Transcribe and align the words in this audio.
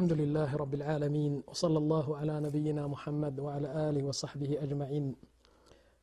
الحمد 0.00 0.12
لله 0.12 0.56
رب 0.56 0.74
العالمين 0.74 1.42
وصلى 1.48 1.78
الله 1.78 2.16
على 2.16 2.40
نبينا 2.40 2.86
محمد 2.86 3.40
وعلى 3.40 3.68
آله 3.88 4.02
وصحبه 4.04 4.50
أجمعين 4.62 5.06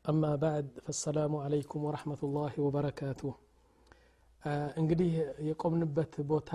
أما 0.05 0.36
بعد 0.36 0.68
فالسلام 0.86 1.36
عليكم 1.36 1.80
ورحمة 1.86 2.21
الله 2.24 2.54
وبركاته 2.66 3.34
እንግዲህ 4.80 5.12
የቆምንበት 5.50 6.13
ቦታ 6.32 6.52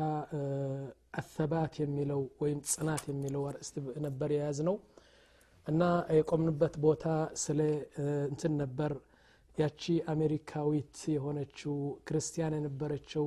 አሰባት 1.21 1.75
የሚለው 1.83 2.21
ወይም 2.43 2.59
ጽናት 2.73 3.03
የሚለው 3.11 3.43
አርእስት 3.51 3.77
ነበር 4.07 4.29
የያዝ 4.35 4.59
ነው 4.69 4.77
እና 5.67 5.83
የቆምንበት 6.19 6.75
ቦታ 6.87 7.05
ስለ 7.45 7.61
እንትን 8.31 8.53
ነበር 8.63 8.93
ያቺ 9.59 9.83
አሜሪካዊት 10.15 10.97
የሆነችው 11.15 11.77
ክርስቲያን 12.09 12.57
የነበረችው 12.59 13.27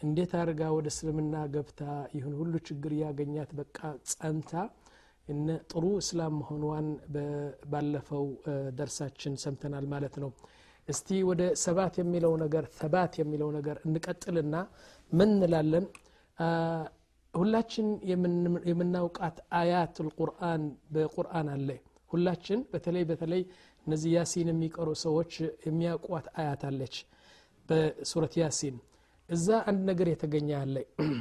እንዴት 0.00 0.32
አድርጋ 0.38 0.62
ወደ 0.76 0.86
እስልምና 0.92 1.36
ገብታ 1.54 1.82
ይህን 2.16 2.34
ሁሉ 2.40 2.54
ችግር 2.68 2.92
እያገኛት 2.96 3.50
በቃ 3.60 3.78
ጸንታ 4.10 4.52
ጥሩ 5.70 5.84
እስላም 6.00 6.34
መሆኗን 6.40 6.88
ባለፈው 7.72 8.26
ደርሳችን 8.78 9.34
ሰምተናል 9.44 9.86
ማለት 9.94 10.16
ነው። 10.22 10.30
እስቲ 10.88 11.08
ወደ 11.28 11.42
ሰባት 11.62 11.94
የሚለው 12.00 12.32
ነገር 12.42 12.64
ተባት 12.76 13.14
የሚለው 13.20 13.48
ነገር 13.56 13.76
እንቀጥልና 13.86 14.56
ምን 15.12 15.30
እንላለን? 15.36 15.86
ሁላችን 17.34 17.88
የምናውቃት 18.70 19.38
አያት 19.58 19.96
ልቁርአን 20.06 20.62
በቁርአን 20.94 21.48
አለ። 21.54 21.68
ሁላችን 22.10 22.60
በተለይ 22.72 23.04
በተለይ 23.10 23.42
እነዚህ 23.86 24.10
ያሲን 24.16 24.48
የሚቀሩ 24.52 24.88
ሰዎች 25.04 25.32
የሚያውቋት 25.66 26.26
አያት 26.40 26.62
አለች። 26.70 26.94
በሱረት 27.68 28.34
ያሲን 28.42 28.76
እዛ 29.28 29.46
አንድ 29.70 29.80
ነገር 29.88 30.08
የተገኘ 30.10 30.50
አለ። 30.58 30.74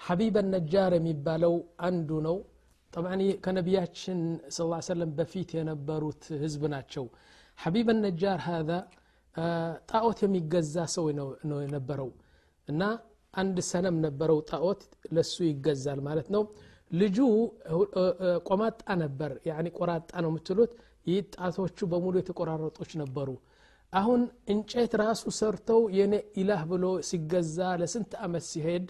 ሐቢበ 0.00 0.36
ነጃር 0.46 0.92
የሚባለው 0.96 1.54
አንዱ 1.86 2.10
ነው። 2.26 2.36
ጠብዓን 2.92 3.20
ከነቢያችን 3.44 4.18
ስ 4.50 4.58
ሰለም 4.88 5.10
በፊት 5.18 5.50
የነበሩት 5.58 6.24
ህዝብ 6.42 6.62
ናቸው። 6.72 7.04
ሐቢበ 7.58 7.88
ነጃር 8.00 8.38
ሀዛ 8.46 8.70
ጣዖት 9.90 10.18
የሚገዛ 10.24 10.76
ሰው 10.94 11.06
ነው 11.50 11.58
የነበረው 11.62 12.10
እና 12.68 12.82
አንድ 13.34 13.56
ሰነም 13.70 13.96
ነበረው። 14.04 14.38
ጣዖት 14.50 14.82
ለሱ 15.14 15.34
ይገዛል 15.48 16.00
ማለት 16.08 16.28
ነው። 16.34 16.42
ልጁ 16.92 17.18
ቆማጣ 18.48 18.82
ነበር። 19.02 19.30
ቆራጣ 19.78 20.10
ነው 20.24 20.30
የምትሉት። 20.32 20.72
ይህ 21.06 21.20
ጣቶቹ 21.36 21.78
በሙሉ 21.92 22.14
የተቆራረጦች 22.20 22.90
ነበሩ 23.00 23.28
አሁን 23.92 24.20
እንጨት 24.52 24.92
ራሱ 25.02 25.22
ሰርተው 25.38 25.80
የኔ 25.96 26.12
ኢላህ 26.40 26.60
ብሎ 26.70 26.84
ሲገዛ 27.08 27.58
ለስንት 27.80 28.12
አመት 28.24 28.44
ሲሄድ 28.50 28.86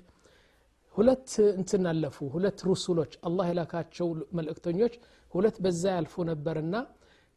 ሁለት 0.95 1.31
እንትን 1.55 1.85
አለፉ። 1.91 2.17
ሁለት 2.35 2.59
ሩሱሎች 2.69 3.13
አላህ 3.29 3.47
የላካቸው 3.51 4.09
መልእክተኞች 4.39 4.95
ሁለት 5.33 5.57
በዛ 5.65 5.83
ያልፉ 5.97 6.25
ነበርና 6.31 6.75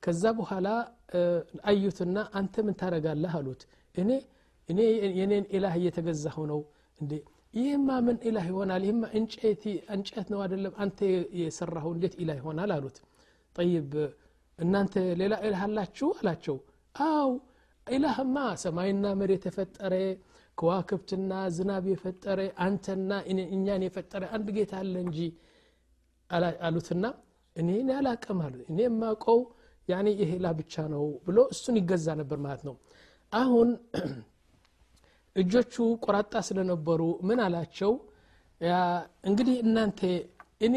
ከዛ 0.04 0.24
በኋላ 0.40 0.68
አዩትና 1.72 2.18
አንተ 2.40 2.56
ምን 2.66 2.76
ታደረጋለህ 2.80 3.34
አሉት። 3.40 3.62
እኔ 3.96 4.10
እኔ 4.70 4.80
የኔን 5.20 5.46
ኢላህ 5.56 5.74
እየተገዛሁ 5.80 6.38
ነው 6.52 6.60
እንዴ? 7.00 7.12
ይህማ 7.54 7.90
ምን 8.06 8.18
ኢላህ 8.28 8.46
ይሆናል? 8.52 8.82
ይህማ 8.86 9.04
እንጨት 9.96 10.28
ነው 10.34 10.40
አይደለም? 10.46 10.74
አንተ 10.84 11.00
የሰራሁ 11.42 11.86
እንዴት 11.96 12.16
ኢላህ 12.22 12.38
ይሆናል 12.42 12.72
አሉት። 12.78 12.98
ጠይብ 13.56 13.92
እናንተ 14.60 14.94
ሌላ 15.22 15.34
ኢላህ 15.46 15.62
አላችሁ 15.68 16.10
አላቸው። 16.20 16.58
አው 16.96 17.30
ኢላህማ 17.88 18.36
ሰማይና 18.62 19.08
መሬት 19.18 19.44
የፈጠረ 19.48 19.94
ከዋክብትና 20.58 21.32
ዝናብ 21.56 21.86
የፈጠረ 21.92 22.40
አንተና 22.66 23.12
እኛን 23.54 23.84
የፈጠረ 23.86 24.24
አንድ 24.36 24.48
ጌታ 24.56 24.74
አለ 24.80 24.94
እንጂ 25.04 25.20
አሉትና 26.68 27.06
እኔ 27.56 27.68
አላቅም 27.98 28.40
አሉ። 28.46 28.56
እኔ 28.72 28.80
የማውቀው 28.86 29.40
ያኔ 29.88 30.08
ይሄ 30.22 30.32
ላ 30.46 30.54
ብቻ 30.60 30.86
ነው 30.94 31.04
ብሎ 31.28 31.38
እሱን 31.54 31.78
ይገዛ 31.82 32.08
ነበር 32.22 32.40
ማለት 32.46 32.64
ነው። 32.70 32.76
አሁን 33.34 33.70
እጆቹ 35.36 35.76
ቆራጣ 36.06 36.34
ስለነበሩ 36.50 37.02
ምን 37.30 37.40
አላቸው? 37.46 37.94
እንግዲህ 39.30 39.58
እናንተ 39.66 40.02
እኔ 40.68 40.76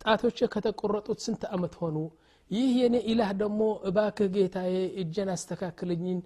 ጣቶች 0.00 0.38
ከተቆረጡት 0.54 1.18
ስንት 1.26 1.44
አመት 1.54 1.74
ሆኑ 1.82 1.96
ይህ 2.50 2.70
የኔ 2.78 2.96
ኢላህ 3.10 3.30
ደግሞ 3.40 3.60
እባክህ 3.88 4.28
ጌታዬ 4.34 4.72
እጀን 5.02 5.28
አስተካክልኝን 5.34 6.18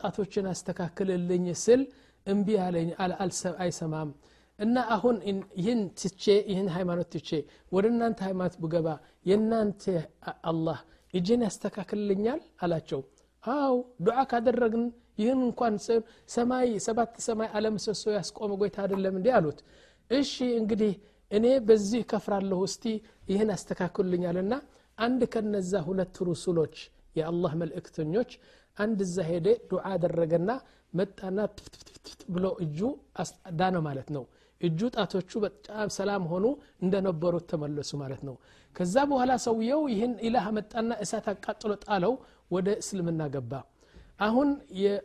ጣቶችን 0.00 0.46
አስተካክልልኝ 0.50 1.46
ስል 1.62 1.82
እምቢ 2.26 2.48
አለኝ። 2.64 2.88
አይሰማም። 3.58 4.10
እና 4.58 4.76
አሁን 4.94 5.16
ይህን 5.58 5.80
ትቼ 6.00 6.24
ይህን 6.50 6.68
ሃይማኖት 6.74 7.08
ትቼ 7.14 7.30
ወደ 7.72 7.86
እናንተ 7.92 8.18
ሃይማኖት 8.26 8.56
ብገባ 8.62 8.88
የእናንተ 9.28 9.82
አላህ 10.50 10.78
እጅን 11.14 11.42
ያስተካክልልኛል 11.46 12.40
አላቸው። 12.64 13.00
አው 13.44 13.74
ዱዓ 14.06 14.18
ካደረግን 14.30 14.84
ይህን 15.18 15.40
እንኳን 15.48 15.74
ሰማይ 16.34 16.68
ሰባት 16.86 17.12
ሰማይ 17.26 17.48
አለምሰሶ 17.56 18.04
ያስቆመ 18.16 18.52
ጎይታ 18.60 18.78
አይደለም 18.84 19.16
እንዲህ 19.18 19.32
አሉት። 19.38 19.58
እሺ 20.10 20.32
እንግዲህ 20.60 20.94
እኔ 21.30 21.46
በዚህ 21.66 22.02
ከፍራለሁ 22.10 22.60
እስቲ 22.68 22.84
ይህን 23.28 23.50
አስተካክሉልኛልና 23.54 24.54
አንድ 24.98 25.20
ከነዛ 25.32 25.72
ሁለት 25.86 26.16
ሩሱሎች 26.28 26.76
የአላህ 27.16 27.52
መልእክተኞች 27.62 28.30
አንድ 28.78 28.98
እዛ 29.06 29.16
ሄደ 29.28 29.48
ዱዓ 29.70 29.82
አደረገና 29.92 30.50
መጣና 30.92 31.38
ትፍትፍትፍት 31.56 32.20
ብሎ 32.34 32.46
እጁ 32.64 32.78
ዳነ 33.58 33.76
ማለት 33.86 34.08
ነው። 34.16 34.24
እጁ 34.60 34.80
ጣቶቹ 34.96 35.30
በጣም 35.44 35.88
ሰላም 35.96 36.24
ሆኑ 36.32 36.44
እንደነበሩት 36.84 37.46
ተመለሱ 37.52 37.90
ማለት 38.02 38.22
ነው። 38.28 38.34
ከዛ 38.76 38.94
በኋላ 39.10 39.32
ሰውየው 39.46 39.82
ይህን 39.92 40.12
ኢላህ 40.26 40.46
መጣና 40.58 40.90
እሳት 41.04 41.26
አቃጥሎ 41.32 41.72
ጣለው 41.86 42.14
ወደ 42.50 42.68
እስልምና 42.82 43.22
ገባ። 43.34 43.52
አሁን 44.20 44.48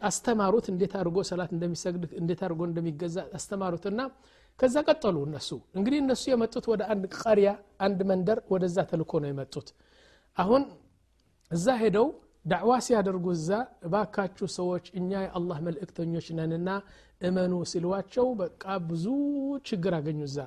አስተማሩት 0.10 0.66
እንዴት 0.74 0.94
አድርጎ 1.00 1.20
ሰላት 1.30 1.52
እንደሚሰግድ 1.56 2.12
እንዴት 2.22 2.42
አድርጎ 2.46 2.62
እንደሚገዛ 2.70 3.18
አስተማሩትና 3.38 4.00
ከዛ 4.59 4.75
ቀጠሉ 4.88 5.18
እነሱ። 5.28 5.50
እንግዲህ 5.78 6.00
እነሱ 6.03 6.24
የመጡት 6.31 6.66
ወደ 6.72 6.81
አንድ 6.94 7.03
ቀሪያ 7.18 7.50
አንድ 7.86 8.00
መንደር 8.09 8.40
ወደዛ 8.53 8.78
ተልኮ 8.90 9.12
ነው 9.24 9.30
የመጡት። 9.31 9.68
አሁን 10.38 10.64
እዛ 11.52 11.68
ሄደው 11.81 12.08
ዳዕዋ 12.46 12.74
ሲያደርጉ 12.86 13.25
እዛ 13.38 13.50
እባካችሁ 13.88 14.48
ሰዎች 14.58 14.86
እኛ 15.00 15.12
የአላህ 15.25 15.58
መልእክተኞች 15.68 16.28
ነንና 16.38 16.69
እመኑ 17.22 17.53
ሲልዋቸው 17.72 18.28
በቃ 18.42 18.64
ብዙ 18.90 19.06
ችግር 19.66 19.94
አገኙ 19.98 20.22
እዛ። 20.28 20.38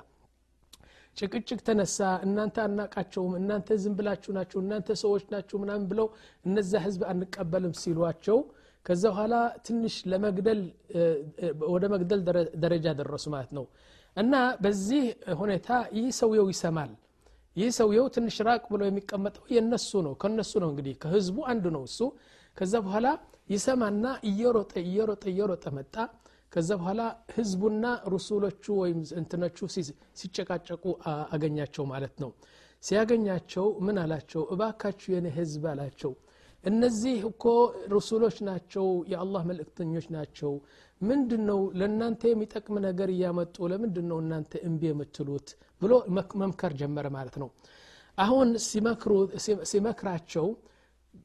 ጭቅጭቅ 1.16 1.58
ተነሳ። 1.66 1.96
እናንተ 2.26 2.56
አናቃቸውም 2.64 3.32
እናንተ 3.38 3.76
ዝም 3.82 3.94
ብላችሁ 3.98 4.30
ናችሁ 4.36 4.58
እናንተ 4.64 4.88
ሰዎች 5.02 5.24
ናችሁ 5.32 5.56
ምናምን 5.64 5.84
ብለው 5.90 6.06
እነዛ 6.44 6.72
ህዝብ 6.86 7.02
አንቀበልም 7.12 7.74
ሲሏቸው 7.82 8.38
ከዛ 8.86 9.02
በኋላ 9.10 9.34
ትንሽ 9.66 9.96
ለመግደል 10.12 10.60
ወደ 11.74 11.84
መግደል 11.94 12.20
ደረጃ 12.64 12.86
ደረሱ 13.00 13.26
ማለት 13.34 13.52
ነው 13.58 13.64
እና 14.16 14.34
በዚህ 14.64 15.04
ሁኔታ 15.40 15.68
ይህ 15.96 16.06
ሰውየው 16.18 16.48
ይሰማል። 16.52 16.90
ይህ 17.56 17.70
ሰውየው 17.78 18.06
ትንሽ 18.14 18.36
ራቅ 18.48 18.62
ብሎ 18.72 18.82
የሚቀመጠው 18.86 19.44
የነሱ 19.54 19.90
ነው 20.06 20.14
ከነሱ 20.22 20.52
ነው 20.62 20.68
እንግዲህ 20.72 20.94
ከህዝቡ 21.02 21.36
አንዱ 21.52 21.64
ነው 21.76 21.82
እሱ። 21.88 21.98
ከዛ 22.56 22.74
በኋላ 22.86 23.06
ይሰማና 23.50 24.06
እየሮጠ 24.30 24.72
እየሮጠ 24.84 25.24
እየሮጠ 25.32 25.64
መጣ። 25.76 25.94
ከዛ 26.52 26.70
በኋላ 26.80 27.02
ህዝቡና 27.36 27.84
ሩሱሎቹ 28.12 28.64
ወይም 28.80 28.98
እንትኖቹ 29.20 29.58
ሲጨቃጨቁ 30.20 30.84
አገኛቸው 31.32 31.84
ማለት 31.92 32.14
ነው። 32.22 32.30
ሲያገኛቸው 32.82 33.66
ምን 33.86 33.96
አላቸው? 34.02 34.42
እባካችሁ 34.54 35.08
የኔ 35.14 35.26
ህዝብ 35.38 35.64
አላቸው 35.72 36.12
እነዚህ 36.64 37.16
እኮ 37.28 37.44
ሩሱሎች 37.92 38.36
ናቸው 38.48 38.86
የአላህ 39.12 39.42
መልእክተኞች 39.50 40.06
ናቸው። 40.16 40.52
ምንድን 41.00 41.42
ነው 41.48 41.60
ለእናንተ 41.78 42.22
የሚጠቅም 42.30 42.76
ነገር 42.86 43.08
እያመጡ 43.14 43.56
ለምንድን 43.72 44.06
ነው 44.10 44.18
እናንተ 44.22 44.52
እምቢ 44.68 44.82
የምትሉት 44.90 45.48
ብሎ 45.82 45.92
መምከር 46.42 46.74
ጀመረ 46.80 47.06
ማለት 47.16 47.36
ነው። 47.42 47.48
አሁን 48.18 48.48
ሲመክራቸው 49.70 50.46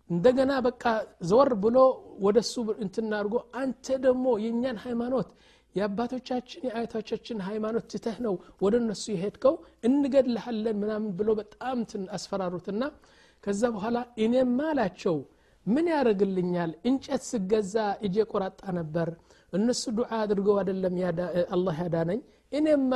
እንደገና 0.10 0.54
በቃ 0.66 0.84
ዘወር 1.30 1.52
ብሎ 1.64 1.78
ወደ 2.26 2.38
እሱ 2.46 2.54
እንትና 2.84 3.12
አድርጎ 3.20 3.36
አንተ 3.62 3.86
ደግሞ 4.06 4.26
የእኛን 4.44 4.78
ሃይማኖት 4.86 5.30
የአባቶቻችን 5.76 6.62
የአያቶቻችን 6.68 7.38
ሃይማኖት 7.48 7.86
ትተህ 7.94 8.18
ነው 8.26 8.36
ወደ 8.62 8.76
እነሱ 8.82 9.06
የሄድከው 9.14 9.56
እንገድልሃለን 9.90 10.78
ምናምን 10.84 11.12
ብሎ 11.20 11.30
በጣም 11.42 11.80
አስፈራሩትና 12.18 12.84
ከዛ 13.44 13.62
በኋላ 13.76 13.98
እኔማ 14.24 14.60
አላቸው 14.72 15.18
ምን 15.66 15.86
ያደርግልኛል? 15.94 16.72
እንጨት 16.90 17.24
ስገዛ 17.30 17.76
እጄ 18.06 18.16
ቆራጣ 18.32 18.62
ነበር። 18.80 19.10
እነሱ 19.54 19.84
ዱዓ 19.98 20.10
አድርገው 20.22 20.56
አደለም 20.62 20.96
አላህ 21.56 21.78
ያዳነኝ። 21.84 22.20
እኔማ 22.52 22.92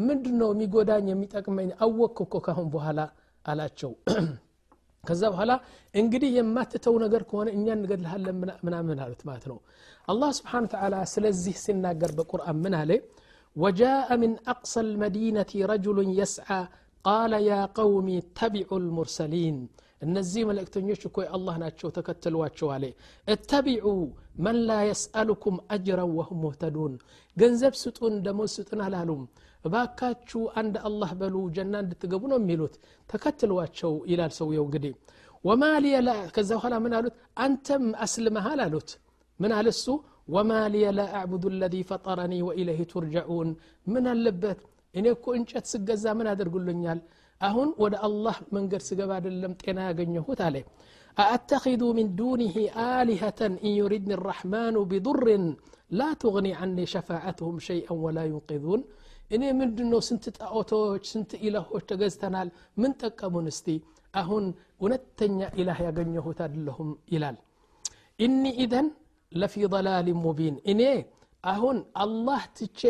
ምንድን 0.00 0.36
ነው 0.40 0.48
የሚጎዳኝ 0.54 1.06
የሚጠቅመኝ? 1.10 1.68
አወቅኩ 1.84 2.32
ካሁን 2.46 2.68
በኋላ 2.74 3.00
አላቸው። 3.44 3.92
ከዛ 5.04 5.22
በኋላ 5.32 5.52
እንግዲህ 5.94 6.30
የማትተው 6.36 6.94
ነገር 7.02 7.22
ከሆነ 7.30 7.48
እኛ 7.56 7.66
እንገድልሃለን 7.76 8.36
ምናምን 8.66 9.00
አሉት 9.04 9.22
ማለት 9.28 9.44
ነው። 9.50 9.58
አላህ 10.08 10.30
ስብሓን 10.38 10.66
ተላ 10.72 10.94
ስለዚህ 11.12 11.56
ሲናገር 11.64 12.12
በቁርአን 12.18 12.58
ምን 12.64 12.74
አለ? 12.80 12.90
ወጃአ 13.56 14.08
ምን 14.22 14.32
አቅሰ 14.52 14.74
ልመዲነቲ 14.86 15.52
ረጅሉን 15.70 16.08
የስዓ 16.18 16.48
ቃለ 17.04 17.32
ያ 17.46 17.54
ቀውሚ 17.78 18.08
ተቢዑ 18.38 18.78
ልሙርሰሊን 18.84 19.56
እነዚህ 20.02 20.42
መልእክተኞች 20.48 21.02
እኮ 21.08 21.16
የአላህ 21.24 21.54
ናቸው 21.62 21.88
ተከተሏቸው 21.96 22.68
አለ 22.74 22.84
እተቢዑ 23.28 23.86
መን 24.44 24.58
ላ 24.68 24.78
የስአሉኩም 24.88 25.56
አጅረን 25.74 26.10
ወሁም 26.18 26.38
ሙህተዱን 26.44 26.94
ገንዘብ 27.36 27.74
ስጡን 27.82 28.14
ደሞዝ 28.26 28.52
ስጡን 28.58 28.80
አላሉም 28.86 29.22
እባካችሁ 29.64 30.42
አንድ 30.60 30.74
አላህ 30.88 31.10
በሉ 31.20 31.36
ጀና 31.56 31.74
እንድትገቡ 31.84 32.22
ነው 32.32 32.38
የሚሉት 32.42 32.74
ተከትሏቸው 33.08 33.94
ይላል 34.12 34.32
ሰውየው 34.38 34.66
እንግዲህ 34.68 34.92
ወማ 35.44 35.64
ሊየ 35.84 35.96
ከዛ 36.36 36.50
በኋላ 36.58 36.74
ምን 36.84 36.94
አሉት 36.98 37.16
አንተም 37.44 37.86
አስልመሃል 38.06 38.60
አሉት 38.66 38.90
ምን 39.40 39.52
አለ 39.58 39.68
እሱ 39.76 39.86
ወማ 40.34 40.52
ሊየ 40.74 40.86
ላ 40.98 41.02
አዕቡዱ 41.18 41.44
ለዚ 41.62 41.76
ፈጠረኒ 41.88 42.34
ወኢለይህ 42.48 42.86
ቱርጀዑን 42.92 43.48
ምን 43.86 44.04
አለበት 44.12 44.60
እኔ 44.94 45.06
እኮ 45.16 45.26
እንጨት 45.38 45.66
ስገዛ 45.72 46.04
ምን 46.18 46.28
አደርጉልኛል 46.32 46.98
አሁን 47.40 47.68
ወደ 47.82 47.94
አላህ 48.06 48.36
መንገድ 48.56 48.82
ስገባ 48.88 49.10
አይደለም 49.18 49.52
ጤና 49.62 49.78
ያገኘሁት 49.88 50.40
አለ 50.46 50.56
አአተኪዱ 51.16 51.82
ምን 51.96 52.08
ዱኒህ 52.18 52.54
አሊሀተን 52.86 53.54
ኢንዩሪድኒ 53.68 54.12
ራሕማኑ 54.28 54.76
ቢዱርን 54.92 55.44
ላ 55.98 56.06
ትغኒ 56.22 56.48
አኒ 56.62 56.78
ሸፋዓትሁም 56.92 57.56
ሸይአን 57.66 57.98
ወላ 58.04 58.20
ዩንቂዙን 58.30 58.82
እኔ 59.34 59.42
ምንድን 59.60 59.88
ነው 59.92 60.00
ስንት 60.08 60.24
ጣዖቶች 60.38 61.04
ስንት 61.12 61.30
ኢላሆች 61.46 61.84
ተገዝተናል 61.90 62.48
ምን 62.82 62.92
ጠቀሙን 63.02 63.46
እስቲ 63.52 63.68
አሁን 64.14 64.44
እውነተኛ 64.80 65.38
ኢላህ 65.60 65.78
ያገኘሁት 65.86 66.40
አይደለሁም 66.44 66.90
ይላል 67.14 67.36
እኒ 68.18 68.42
ኢደን 68.64 68.88
ለፊ 69.32 69.54
ضላል 69.72 70.08
ሙቢን 70.24 70.56
እኔ 70.72 70.82
አሁን 71.44 71.78
አላህ 72.04 72.42
ትቼ 72.58 72.82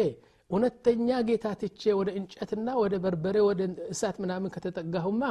እውነተኛ 0.50 1.08
ጌታ 1.28 1.46
ትቼ 1.60 1.82
ወደ 1.98 2.08
እንጨትና 2.18 2.68
ወደ 2.80 2.94
በርበሬ 3.04 3.36
ወደ 3.46 3.60
እሳት 3.92 4.16
ምናምን 4.22 4.52
ከተጠጋሁማ 4.54 5.22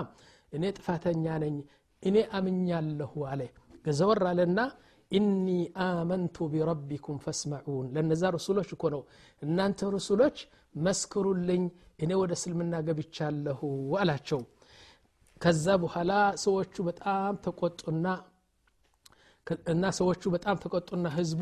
እኔ 0.54 0.64
ጥፋተኛ 0.78 1.26
ነኝ 1.44 1.56
እኔ 2.04 2.16
አምኛለሁ 2.38 3.14
አለ። 3.32 3.42
ገዘወር 3.86 4.22
አለና 4.32 4.60
ኢኒ 5.12 5.48
አመንቱ 5.86 6.46
ቢረቢኩም 6.54 7.18
ፈስመዑን። 7.26 7.88
ለነዛ 7.96 8.24
ረሱሎች 8.38 8.70
እኮ 8.76 8.84
ነው 8.94 9.02
እናንተ 9.42 9.90
ረሱሎች 9.96 10.38
መስክሩልኝ 10.78 11.64
እኔ 12.04 12.12
ወደ 12.22 12.32
እስልምና 12.38 12.76
ገብቻለሁ 12.88 13.60
አላቸው። 14.00 14.40
ከዛ 15.42 15.68
በኋላ 15.84 16.12
ሰዎቹ 16.44 16.76
በጣም 16.90 17.34
ተቆጡና 17.46 18.06
እና 19.72 19.86
ሰዎቹ 19.98 20.24
በጣም 20.36 20.58
ተቆጡና 20.64 21.08
ህዝቡ 21.16 21.42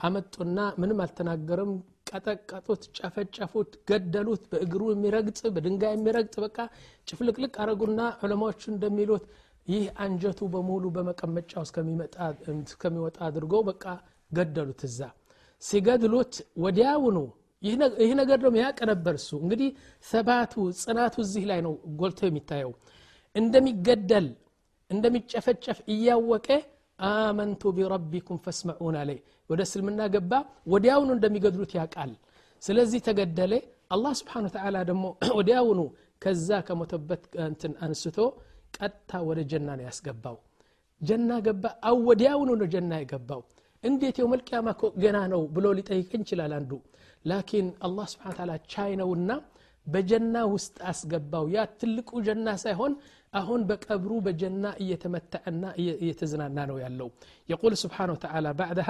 አመጡና 0.00 0.58
ምንም 0.80 0.98
አልተናገርም 1.04 1.72
ቀጠቀጡት 2.06 2.82
ጨፈጨፉት 2.98 3.70
ገደሉት። 3.88 4.42
በእግሩ 4.52 4.82
የሚረግጥ 4.92 5.40
በድንጋይ 5.54 5.92
የሚረግጥ 5.96 6.34
በቃ 6.44 6.58
ጭፍልቅልቅ 7.08 7.54
አረጉና 7.62 8.00
ዑለማዎቹ 8.20 8.62
እንደሚሉት 8.72 9.24
ይህ 9.68 9.84
አንጀቱ 10.04 10.40
በሙሉ 10.52 10.84
በመቀመጫው 10.96 11.62
እስከሚወጣ 12.64 13.16
አድርገው 13.28 13.62
በቃ 13.70 13.84
ገደሉት 14.30 14.82
እዛ። 14.88 15.00
ሲገድሉት 15.62 16.34
ወዲያውኑ 16.62 17.18
ይህ 17.62 18.12
ነገር 18.20 18.38
ደግሞ 18.40 18.56
ያቀ 18.62 18.78
ነበር 18.90 19.14
እሱ። 19.20 19.30
እንግዲህ 19.42 19.68
ሰባቱ 20.04 20.52
ጽናቱ 20.80 21.14
እዚህ 21.24 21.44
ላይ 21.50 21.60
ነው 21.66 21.72
ጎልቶ 22.00 22.20
የሚታየው። 22.28 22.72
እንደሚገደል 23.36 24.26
እንደሚጨፈጨፍ 24.90 25.78
እያወቀ 25.92 26.48
አመንቱ 26.98 27.62
ቢረቢኩም 27.76 28.38
ፈስመዑን 28.44 28.96
አለ 29.00 29.10
ወደ 29.50 29.60
እስልምና 29.66 30.02
ገባ 30.14 30.32
ወዲያውኑ 30.72 31.10
እንደሚገድሉት 31.16 31.72
ያቃል 31.78 32.12
ስለዚህ 32.62 33.00
ተገደለ። 33.08 33.52
አላህ 33.94 34.12
ስብሓን 34.20 34.46
ተዓላ 34.54 34.76
ደግሞ 34.88 35.04
ወዲያውኑ 35.38 35.80
ከዛ 36.22 36.48
ከሞተበት 36.68 37.24
እንትን 37.44 37.72
አንስቶ 37.86 38.18
ቀጥታ 38.76 39.10
ወደ 39.28 39.40
ጀና 39.50 39.68
ነው 39.78 39.84
ያስገባው። 39.88 40.36
ጀና 41.00 41.30
ገባ 41.46 41.64
አው 41.88 41.96
ወዲያውኑ 42.08 42.50
ነው 42.60 42.68
ጀና 42.74 42.92
የገባው። 43.00 43.42
እንዴት 43.84 44.16
የው 44.20 44.28
መልቅያማ 44.32 44.68
ገና 45.02 45.18
ነው 45.32 45.42
ብሎ 45.56 45.66
ሊጠይቅ 45.78 46.10
ይችላል 46.18 46.52
አንዱ። 46.58 46.72
ላኪን 47.24 47.68
አላህ 47.86 48.06
ስብሓን 48.12 48.38
ቻይ 48.72 48.92
ነውና 49.00 49.30
በጀና 49.86 50.36
ውስጥ 50.52 50.76
አስገባው። 50.90 51.44
ያ 51.54 51.64
ትልቁ 51.80 52.10
ጀና 52.26 52.48
ሳይሆን 52.64 52.92
አሁን 53.33 53.61
በቀብሩ 53.69 54.11
በጀና 54.25 54.65
እየተመተዐና 54.83 55.63
እየተዝናና 56.01 56.59
ነው 56.71 56.77
ያለው 56.83 57.09
የቁል 57.49 57.75
ስብሓን 57.83 58.11
ወተዓላ 58.15 58.47
ባዕድሃ 58.59 58.89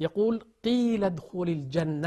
የቁል 0.00 0.36
ቂለ 0.66 1.04
ድኹል 1.16 1.48
ልጀና 1.52 2.04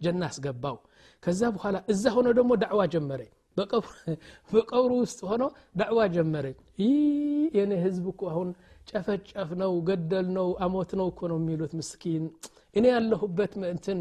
ጀና 0.00 0.22
አስገባው 0.30 0.76
ከዛ 1.22 1.42
በኋላ 1.54 1.76
እዛ 1.92 2.04
ሆኖ 2.16 2.28
ደግሞ 2.38 2.52
ዳዕዋ 2.62 2.82
ጀመረ 2.94 3.22
በቀብሩ 4.50 4.90
ውስጥ 5.02 5.20
ሆኖ 5.30 5.44
ዳዕዋ 5.80 6.00
ጀመረ 6.16 6.46
ይህ 6.82 6.98
የኔ 7.58 7.72
ህዝብ 7.84 8.04
እኮ 8.12 8.22
አሁን 8.32 8.48
ጨፈጨፍ 8.90 9.50
ነው 9.62 9.72
ገደል 9.88 10.26
ነው 10.36 10.48
አሞት 10.64 10.90
ነው 11.00 11.06
እኮ 11.12 11.20
ነው 11.32 11.38
የሚሉት 11.40 11.72
ምስኪን 11.78 12.24
እኔ 12.76 12.84
ያለሁበት 12.94 13.52
እንትን 13.72 13.98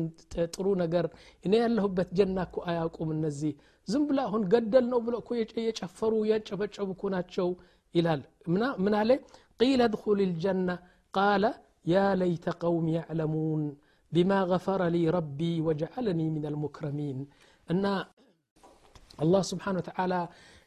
ጥሩ 0.54 0.68
ነገር 0.84 1.06
እኔ 1.46 1.54
ያለሁበት 1.64 2.10
ጀና 2.20 2.38
እኮ 2.48 2.58
አያውቁም 2.70 3.10
እነዚህ 3.16 3.54
ዝም 3.88 4.04
ብላ 4.08 4.20
አሁን 4.28 4.44
ገደል 4.54 4.86
ነው 4.92 5.00
ብሎ 5.06 5.16
እኮ 5.24 5.30
የጨፈሩ 5.62 6.14
ያጨበጨቡ 6.32 6.88
እኮ 6.96 7.04
ናቸው 7.16 7.50
ይላል 7.96 8.22
ምን 8.84 8.96
አለ 9.02 9.12
ቂለ 9.60 9.82
ድኹል 9.94 10.20
ልጀና 10.24 10.70
ቃለ 11.14 11.46
ያ 11.92 11.98
ለይተ 12.22 12.46
ቀውም 12.62 12.88
ያዕለሙን 12.96 13.62
ቢማ 14.12 14.32
ገፈረ 14.50 14.82
ሊ 14.94 15.00
ረቢ 15.16 15.40
ወጀዓለኒ 15.68 16.22
ምን 16.36 16.44
አልሙክረሚን 16.50 17.20
እና 17.70 17.86
አላህ 19.24 19.42
ስብሓን 19.52 19.78
ወተዓላ 19.80 20.14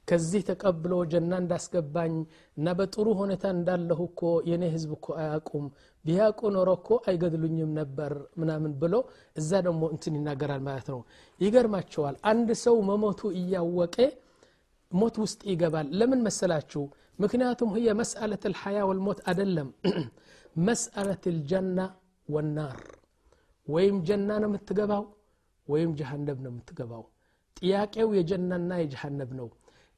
ከዚህ 0.07 0.41
ተቀብሎ 0.47 0.93
ጀና 1.11 1.31
እንዳስገባኝ 1.41 2.13
እና 2.57 2.73
በጥሩ 2.79 3.07
ሁኔታ 3.19 3.45
እንዳለሁ 3.55 3.99
እኮ 4.09 4.21
የኔ 4.49 4.63
ህዝብ 4.73 4.91
እኮ 4.97 5.07
አያቁም 5.21 5.65
ቢያቁ 6.05 6.39
ኖሮ 6.55 6.69
እኮ 6.79 6.89
አይገድሉኝም 7.07 7.71
ነበር 7.79 8.11
ምናምን 8.41 8.73
ብሎ 8.81 8.95
እዛ 9.35 9.61
ደግሞ 9.67 9.83
እንትን 9.93 10.17
ይናገራል 10.19 10.61
ማለት 10.67 10.89
ነው። 10.93 10.99
ይገርማቸዋል። 11.41 12.17
አንድ 12.31 12.51
ሰው 12.63 12.77
መሞቱ 12.89 13.31
እያወቀ 13.39 13.97
ሞት 14.91 15.15
ውስጥ 15.23 15.41
ይገባል። 15.51 15.87
ለምን 15.99 16.21
መሰላችሁ? 16.27 16.83
ምክንያቱም 17.19 17.69
ህየ 17.75 17.89
መስአለት 17.99 18.43
ልሐያ 18.53 18.79
ወልሞት 18.89 19.19
አደለም 19.29 19.69
መስአለት 20.67 21.23
ልጀና 21.35 21.79
ወናር። 22.27 22.79
ወይም 23.67 23.97
ጀና 24.07 24.29
ነው 24.41 24.49
የምትገባው 24.49 25.03
ወይም 25.67 25.91
ጀሃነብ 25.99 26.39
ነው 26.45 26.51
የምትገባው። 26.53 27.03
ጥያቄው 27.57 28.09
የጀናና 28.17 28.71
የጀሃነብ 28.81 29.29
ነው 29.39 29.47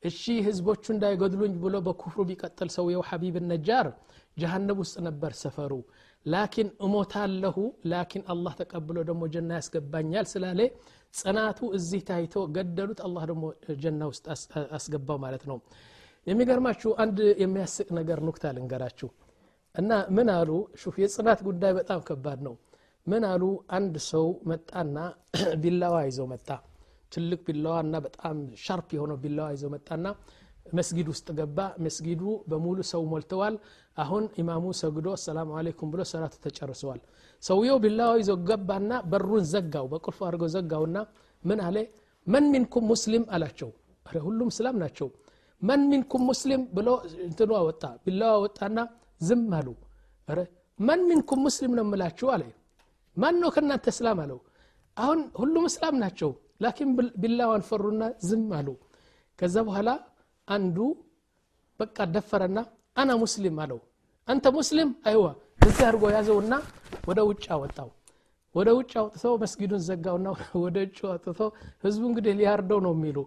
እሺ 0.03 0.21
ህዝቦቹ 0.45 0.83
እንዳይገድሉኝ 0.93 1.53
ብሎ 1.61 1.75
በኩፍሩ 1.85 2.23
ቢቀጥል 2.29 2.69
ሰውየው 2.75 3.03
ሐቢብ 3.09 3.35
ነጃር 3.49 3.87
ጀሃነብ 4.37 4.77
ውስጥ 4.83 4.95
ነበር 5.07 5.31
ሰፈሩ። 5.41 5.73
ላኪን 6.25 6.69
እሞታለሁ 6.85 7.55
ላኪን 7.91 8.23
አላህ 8.33 8.53
ተቀብሎ 8.59 8.97
ደግሞ 9.09 9.23
ጀና 9.33 9.51
ያስገባኛል 9.59 10.25
ስላለ 10.33 10.59
ጽናቱ 11.13 11.59
እዚህ 11.77 12.01
ታይቶ 12.09 12.35
ገደሉት። 12.55 12.99
አላህ 13.07 13.23
ደግሞ 13.31 13.43
ጀና 13.83 14.01
ውስጥ 14.11 14.25
አስገባው 14.77 15.19
ማለት 15.25 15.43
ነው። 15.51 15.59
የሚገርማችሁ 16.27 16.91
አንድ 17.03 17.17
የሚያስቅ 17.43 17.87
ነገር 17.99 18.19
ኑክታ 18.27 18.45
ልንገራችሁ። 18.55 19.09
እና 19.75 19.91
ምን 20.15 20.27
አሉ? 20.35 20.49
ሹፍ 20.81 20.95
የጽናት 21.01 21.39
ጉዳይ 21.47 21.71
በጣም 21.79 21.99
ከባድ 22.07 22.39
ነው። 22.47 22.55
ምን 23.07 23.23
አሉ? 23.25 23.43
አንድ 23.69 23.95
ሰው 24.09 24.25
መጣና 24.49 24.95
ቢላዋ 25.61 25.95
ይዘው 26.07 26.27
መጣ 26.33 26.49
ትልቅ 27.11 27.39
ቢላዋና 27.47 27.95
በጣም 28.05 28.37
ሻርፕ 28.65 28.87
የሆነው 28.95 29.17
ቢላዋ 29.23 29.47
ይዘው 29.55 29.69
መጣና 29.75 30.05
መስጊድ 30.73 31.07
ውስጥ 31.11 31.27
ገባ። 31.37 31.57
መስጊዱ 31.85 32.21
በሙሉ 32.49 32.77
ሰው 32.89 33.01
ሞልተዋል። 33.11 33.55
አሁን 33.97 34.23
ኢማሙ 34.41 34.65
ሰግዶ 34.79 35.07
አሰላሙ 35.15 35.49
አለይኩም 35.59 35.91
ብሎ 35.93 36.01
ሰላቱ 36.11 36.35
ተጨርሰዋል። 36.45 36.99
ሰውየው 37.43 37.77
ቢላዋ 37.83 38.11
ይዞ 38.21 38.31
ገባና 38.49 38.91
በሩን 39.11 39.45
ዘጋው 39.53 39.85
በቁልፍ 39.93 40.19
አድርገው 40.27 40.49
ዘጋውና 40.55 40.97
ምን 41.43 41.59
አለ? 41.67 41.77
መን 42.27 42.45
ሚንኩም 42.53 42.85
ሙስሊም? 42.91 43.23
አላቸው። 43.35 43.69
ሁሉም 44.21 44.49
እስላም 44.53 44.75
ናቸው። 44.83 45.07
መን 45.61 45.81
ሚንኩም 45.91 46.23
ሙስሊም? 46.29 46.61
ብሎ 46.75 46.87
እንትኑ 47.25 47.51
ወጣ 47.69 47.83
ቢላዋ 48.05 48.33
ወጣና 48.45 48.77
ዝም 49.21 49.45
አሉ። 49.59 49.67
መን 50.79 51.01
ሚንኩም 51.09 51.39
ሙስሊም 51.45 51.71
ነው 51.77 51.85
ምላችሁ 51.91 52.27
አለ። 52.33 52.43
ማን 53.17 53.35
ነው 53.41 53.49
ከእናንተ 53.55 53.85
እስላም? 53.93 54.19
አለው። 54.23 54.39
አሁን 54.97 55.19
ሁሉም 55.39 55.65
እስላም 55.69 55.95
ናቸው 56.03 56.29
ላኪን 56.61 56.89
ቢላዋን 57.21 57.63
ፈሩና 57.67 58.03
ዝም 58.27 58.47
አሉ። 58.57 58.67
ከዛ 59.39 59.55
በኋላ 59.67 59.89
አንዱ 60.47 60.77
በቃ 61.79 61.97
ደፈረና 62.13 62.59
አና 62.97 63.11
ሙስሊም 63.23 63.57
አለው። 63.63 63.79
አንተ 64.27 64.45
ሙስሊም? 64.55 64.89
አይዋ 65.09 65.25
እዚህ 65.65 65.83
አድርጎ 65.87 66.03
ያዘውና 66.15 66.53
ወደ 67.09 67.19
ውጭ 67.29 67.45
አወጣው። 67.55 67.89
ወደ 68.55 68.69
ውጭ 68.77 68.91
አውጥተው 69.01 69.33
መስጊዱን 69.43 69.81
ዘጋውና 69.87 70.27
ወደ 70.63 70.77
ውጭ 70.85 70.99
አውጥቶ 71.09 71.39
ህዝቡ 71.83 72.03
እንግዲህ 72.09 72.33
ሊያርደው 72.39 72.79
ነው 72.85 72.93
የሚሉ። 72.97 73.17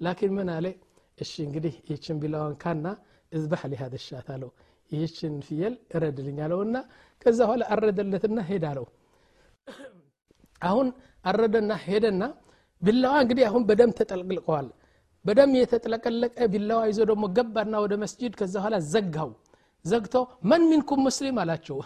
ላኪን 0.00 0.32
ምን 0.36 0.48
አለ? 0.54 0.66
እሺ 1.18 1.32
እንግዲህ 1.46 1.74
ይህችን 1.82 2.16
ቢላዋን 2.22 2.54
ካና 2.62 2.86
እዝባህ 3.32 3.62
ሊሃደ 3.72 3.94
ሻት 4.06 4.28
አለው። 4.34 4.50
ይህችን 4.90 5.34
ፍየል 5.46 5.74
እረድልኝ 5.94 6.38
አለውና 6.46 6.76
ከዛ 7.22 7.38
በኋላ 7.46 7.62
አረደለትና 7.74 8.38
ሄድ 8.48 8.64
አለው። 8.70 8.86
አሁን 10.62 10.88
አረደና 11.24 11.72
ሄደና 11.84 12.22
ቢላዋ 12.83 13.15
እንግዲህ 13.23 13.45
አሁን 13.49 13.63
በደም 13.69 13.91
ተጠልቅልቀዋል 13.99 14.67
በደም 15.25 15.51
የተጥለቀለቀ 15.59 16.35
ቢላዋ 16.53 16.81
ይዞ 16.89 16.99
ደግሞ 17.09 17.25
ገባና 17.37 17.75
ወደ 17.85 17.93
መስጂድ 18.03 18.33
ከዛ 18.39 18.55
በኋላ 18.59 18.75
ዘጋው 18.93 19.31
ዘግቶ 19.85 20.15
መን 20.49 20.63
ሚንኩም 20.69 21.01
ሙስሊም 21.07 21.37
አላቸው 21.43 21.77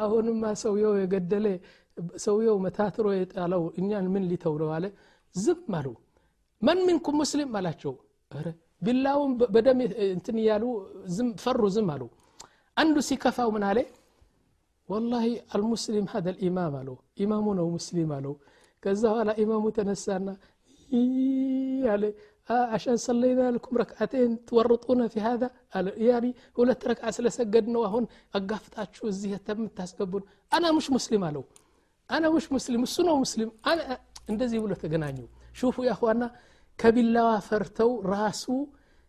አሁንማ 0.00 0.42
ሰውየው 0.62 0.94
የገደለ 1.00 1.46
ሰውየው 2.24 2.56
መታትሮ 2.64 3.06
የጣለው 3.14 3.62
እኛን 3.80 4.06
ምን 4.14 4.24
ሊተው 4.30 4.54
ነው 4.62 4.68
አለ 4.76 4.84
ዝም 5.34 5.74
አሉ 5.78 5.88
መን 6.62 6.80
ሚንኩም 6.88 7.16
ሙስሊም 7.22 7.56
አላቸው 7.60 7.94
ቢላውን 8.82 9.32
በደም 9.54 9.78
እንትን 10.08 10.36
እያሉ 10.42 10.64
ፈሩ 11.42 11.62
ዝም 11.74 11.88
አሉ 11.94 12.04
አንዱ 12.76 12.96
ሲከፋው 13.08 13.50
ምን 13.56 13.64
አለ 13.70 13.78
ወላሂ 14.88 15.26
አልሙስሊም 15.54 16.06
ሀደ 16.12 16.28
ልኢማም 16.34 16.74
አለው 16.80 16.96
ኢማሙ 17.24 17.46
ነው 17.58 17.66
ሙስሊም 17.76 18.10
አለው 18.16 18.34
ከዛ 18.82 19.02
በኋላ 19.12 19.30
ኢማሙ 19.44 19.64
ተነሳና 19.78 20.28
አለ 21.94 22.04
عشان 22.74 22.96
صلينا 22.98 23.46
لكم 23.50 23.72
ركعتين 23.82 24.30
تورطونا 24.48 25.06
في 25.12 25.18
هذا 25.20 25.46
يعني 26.08 26.30
ሁለት 26.58 26.82
ረክዓ 26.90 27.04
ስለሰገድ 27.16 27.66
ነው 27.74 27.82
አሁን 27.88 28.04
አጋፍጣችሁ 28.38 29.04
እዚህ 29.12 29.30
የምታስገቡን 29.50 30.22
አና 30.52 30.64
ሙሽ 30.76 30.86
ሙስሊም 30.96 31.22
አለው 31.28 31.44
አና 32.10 32.24
ሙሽ 32.34 32.46
ሙስሊም 32.56 32.82
እሱ 32.88 32.96
ነው 33.08 33.16
ሙስሊም 33.24 33.50
እንደዚህ 34.32 34.58
ብሎ 34.64 34.72
ተገናኙ 34.82 35.18
ሹፉ 35.60 35.76
ያኋና 35.90 36.22
ከቢላዋ 36.78 37.30
ፈርተው 37.48 37.90
ራሱ 38.14 38.44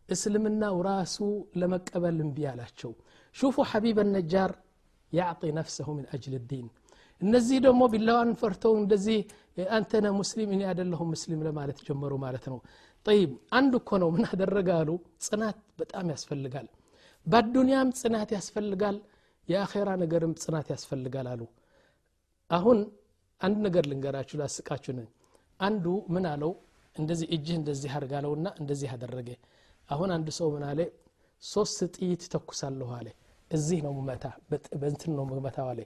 እስልምናው 0.09 0.77
ራሱ 0.89 1.17
ለመቀበል 1.61 2.17
እምቢ 2.25 2.37
አላቸው 2.51 2.91
ሹፉ 3.35 3.55
ሐቢብ 3.71 3.97
ነጃር 4.15 4.51
ያዕጢ 5.13 5.51
ነፍሰሁ 5.59 5.87
ምን 5.97 6.05
አጅል 6.15 6.35
ዲን 6.51 6.67
እነዚህ 7.21 7.57
ደግሞ 7.65 7.81
ቢላዋን 7.93 8.31
ፈርተው 8.41 8.73
እንደዚህ 8.81 9.19
አንተነ 9.72 10.06
ሙስሊም 10.18 10.50
እኔ 10.54 10.62
አይደለሁም 10.66 11.08
ሙስሊም 11.14 11.40
ለማለት 11.46 11.78
ጀመሩ 11.86 12.12
ማለት 12.24 12.44
ነው። 12.52 12.58
ጠይብ 13.06 13.30
አንድ 13.52 13.72
እኮ 13.80 13.90
ነው። 14.02 14.08
ምን 14.14 14.24
አሉ? 14.76 14.90
ጽናት 15.26 15.58
በጣም 15.80 16.06
ያስፈልጋል። 16.14 16.66
በአዱንያም 17.26 17.88
ጽናት 18.00 18.30
ያስፈልጋል 18.36 18.96
የአኼራ 19.48 19.88
ነገርም 20.02 20.32
ጽናት 20.42 20.66
ያስፈልጋል 20.74 21.26
አሉ። 21.32 21.42
አሁን 22.50 22.78
አንድ 23.40 23.56
ነገር 23.66 23.84
ልንገራችሁ 23.90 24.36
ላስቃችሁ 24.40 24.92
ነኝ። 24.98 25.08
አንዱ 25.60 25.84
ምን 26.14 26.24
አለው? 26.32 26.52
እንደዚህ 26.96 27.26
እጅህ 27.34 27.56
እንደዚህ 27.60 27.90
አድርጋለውና 27.96 28.48
እንደዚህ 28.60 28.88
አደረገ። 28.94 29.28
አሁን 29.88 30.10
አንድ 30.16 30.28
ሰው 30.38 30.48
ምን 30.54 30.64
አለ? 30.70 30.80
ሶስት 31.42 31.80
ጥይት 31.96 32.22
ተኩሳለሁ 32.32 32.88
አለ። 32.98 33.08
እዚህ 33.50 33.78
ነው 33.84 33.92
ሙመታ 33.98 34.24
በእንትን 34.80 35.12
ነው 35.18 35.24
ሙመታው 35.30 35.68
አለ። 35.72 35.80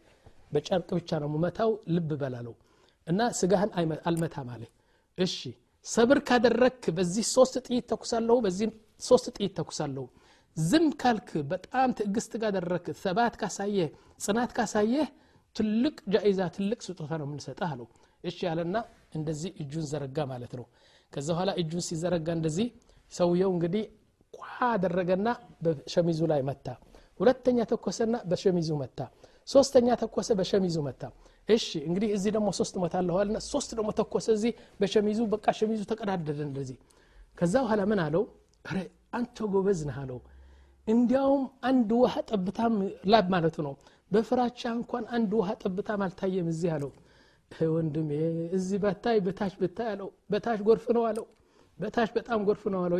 በጨርቅ 0.54 0.88
ብቻ 0.98 1.10
ነው 1.22 1.28
ሙመታው 1.34 1.70
ልብ 1.88 2.10
በላለው 2.22 2.54
እና 3.06 3.20
ስጋህን 3.38 3.70
አልመታም 4.08 4.48
አለ። 4.54 4.62
እሺ 5.18 5.36
ሰብር 5.86 6.18
ካደረክ 6.28 6.82
በዚህ 6.96 7.24
ሶስት 7.34 7.54
ጥይት 7.66 7.86
ተኩሳለሁ 7.92 8.36
በዚህ 8.44 8.68
ሶስት 9.02 9.26
ጥይት 9.36 9.52
ተኩሳለሁ 9.58 10.04
ዝም 10.56 10.86
ካልክ 11.02 11.30
በጣም 11.52 11.90
ትዕግስት 11.98 12.32
ካደረክ 12.42 12.86
ሰባት 13.02 13.34
ካሳየህ 13.40 13.88
ጽናት 14.20 14.50
ካሳየህ 14.56 15.08
ትልቅ 15.56 15.96
ጃኢዛ 16.12 16.40
ትልቅ 16.56 16.80
ስጦታ 16.86 17.12
ነው 17.20 17.26
የምንሰጠህ 17.28 17.70
አለው። 17.72 17.86
እሺ 18.24 18.38
ያለና 18.48 18.76
እንደዚህ 19.14 19.50
እጁን 19.62 19.84
ዘረጋ 19.90 20.18
ማለት 20.30 20.52
ነው። 20.58 20.66
ከዛ 21.12 21.28
በኋላ 21.32 21.50
እጁን 21.62 21.82
ሲዘረጋ 21.88 22.28
እንደዚህ 22.38 22.68
ሰውየው 23.12 23.50
እንግዲህ 23.54 23.84
ቋ 24.34 24.42
አደረገና 24.68 25.28
በሸሚዙ 25.64 26.20
ላይ 26.32 26.40
መታ። 26.48 26.66
ሁለተኛ 27.20 27.58
ተኮሰና 27.72 28.16
በሸሚዙ 28.30 28.70
መታ። 28.82 29.00
ሶስተኛ 29.48 29.88
ተኮሰ 30.02 30.28
በሸሚዙ 30.38 30.76
መታ 30.86 31.02
እሺ 31.48 31.68
እንግዲህ 31.88 32.08
እዚህ 32.16 32.30
ደግሞ 32.36 32.48
ሶስት 32.58 32.74
መታ 32.82 32.94
አለኋልና 33.00 33.38
ሶስት 33.48 33.70
ደግሞ 33.78 33.90
ተኮሰ 33.98 34.26
እዚህ 34.36 34.52
በሸሚዙ 34.80 35.20
በቃ 35.32 35.46
ሸሚዙ 35.58 35.80
ተቀዳደደ 35.90 36.40
እንደዚህ። 36.48 36.76
ከዛ 37.38 37.54
በኋላ 37.64 37.82
ምን 37.90 38.00
አለው? 38.04 38.24
አንተ 39.12 39.36
ጎበዝ 39.52 39.80
ነህ 39.88 39.96
አለው። 40.02 40.18
እንዲያውም 40.86 41.42
አንድ 41.68 41.90
ውሃ 41.98 42.14
ጠብታም 42.30 42.74
ላብ 43.12 43.26
ማለቱ 43.34 43.56
ነው። 43.66 43.74
በፍራቻ 44.10 44.60
እንኳን 44.78 45.04
አንድ 45.16 45.30
ውሃ 45.38 45.50
ጠብታም 45.62 46.00
አልታየም 46.06 46.48
እዚህ 46.52 46.70
አለው። 46.76 46.90
ወንድሜ 47.72 48.10
እዚህ 48.56 48.78
በታይ 48.84 49.18
በታች 49.26 49.54
ብታይ 49.60 49.88
አለው። 49.92 50.08
በታች 50.32 50.60
ጎርፍ 50.68 50.86
ነው 50.96 51.02
አለው። 51.08 51.26
በታች 51.78 52.10
በጣም 52.16 52.40
ጎርፍ 52.48 52.64
ነው 52.72 52.80
አለው። 52.84 52.98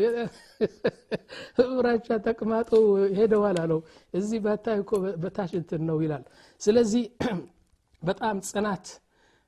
ፍራቻ 1.57 2.09
ተቅማጡ 2.27 2.71
ሄደዋል 3.19 3.59
አለው። 3.63 3.81
እዚህ 4.15 4.39
በታይ 4.47 4.79
እኮ 4.83 4.91
በታች 5.23 5.53
እንትን 5.61 5.83
ነው 5.89 5.99
ይላል። 6.05 6.25
ስለዚህ 6.61 7.05
በጣም 8.03 8.37
ጽናት 8.49 8.87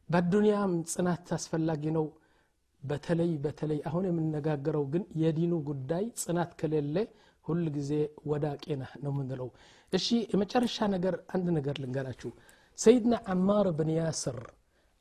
በዱንያም 0.08 0.72
ጽናት 0.92 1.28
አስፈላጊ 1.36 1.84
ነው 1.96 2.06
በተለይ 2.82 3.30
በተለይ 3.44 3.78
አሁን 3.88 4.04
የምነጋገረው 4.08 4.84
ግን 4.92 5.04
የዲኑ 5.22 5.54
ጉዳይ 5.68 6.04
ጽናት 6.22 6.50
ከሌለ 6.60 6.96
ሁል 7.44 7.62
ጊዜ 7.76 7.92
ወዳቄ 8.30 8.64
ነህ 8.80 8.92
ነው 9.04 9.12
ምንለው 9.16 9.48
እሺ 9.92 10.06
የመጨረሻ 10.32 10.86
ነገር 10.94 11.14
አንድ 11.34 11.46
ነገር 11.58 11.76
ልንገራችሁ 11.82 12.30
ሰይድና 12.78 13.14
አማር 13.34 13.66
ብን 13.78 13.90
ያስር 13.98 14.38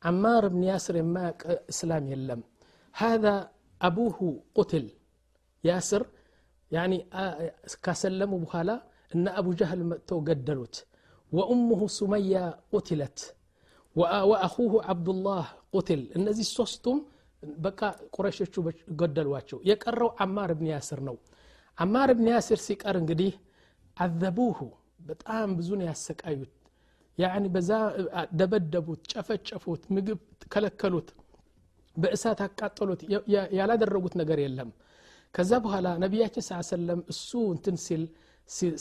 አማር 0.02 0.46
ብን 0.54 0.64
ያስር 0.72 0.96
የማያውቅ 1.02 1.42
እስላም 1.74 2.08
የለም 2.14 2.42
ሀذا 2.96 3.36
አቡሁ 3.82 4.18
ቁትል 4.58 4.86
ያስር 5.64 6.04
ያኒ 6.72 6.94
ካሰለሙ 7.86 8.34
በኋላ 8.44 8.70
እነ 9.12 9.26
አቡ 9.40 9.48
ጃህል 9.60 9.82
መጥተው 9.92 10.20
ገደሉት 10.28 10.76
ወኡሙሁ 11.32 11.82
ሱመያ 11.98 12.36
ቁትለት 12.74 13.20
ወአኹሁ 13.96 14.58
አብዱላህ 14.92 15.46
ቁትል 15.74 16.02
እነዚህ 16.18 16.48
ሶስቱም 16.56 17.00
በቃ 17.60 17.80
ቁረሾቹ 18.16 18.54
ገደሏቸው። 19.00 19.58
የቀረው 19.70 20.10
አማር 20.24 20.50
እብን 20.54 20.68
ያስር 20.74 21.00
ነው። 21.08 21.16
አማር 21.78 22.10
እብን 22.14 22.28
ያስር 22.34 22.60
ሲቀር 22.66 22.96
እንግዲህ 23.02 23.34
አዘቡሁ 23.98 24.60
በጣም 25.08 25.50
ብዙ 25.58 25.70
ነው 25.80 25.86
ያሰቃዩት። 25.90 26.52
ያኒ 27.18 27.46
በዛ 27.56 27.72
ደበደቡት 28.40 29.02
ጨፈጨፉት 29.12 29.84
ምግብ 29.96 30.20
ከለከሉት 30.54 31.10
በእሳት 31.96 32.40
አቃጠሉት። 32.46 33.02
ያላደረጉት 33.58 34.14
ነገር 34.22 34.40
የለም። 34.44 34.70
ከዛ 35.34 35.52
በኋላ 35.66 35.88
ነቢያችን 36.04 36.44
ስ 36.48 36.62
ሰለም 36.72 37.00
እሱ 37.14 37.30
እንትን 37.54 37.78
ሲል 37.86 38.04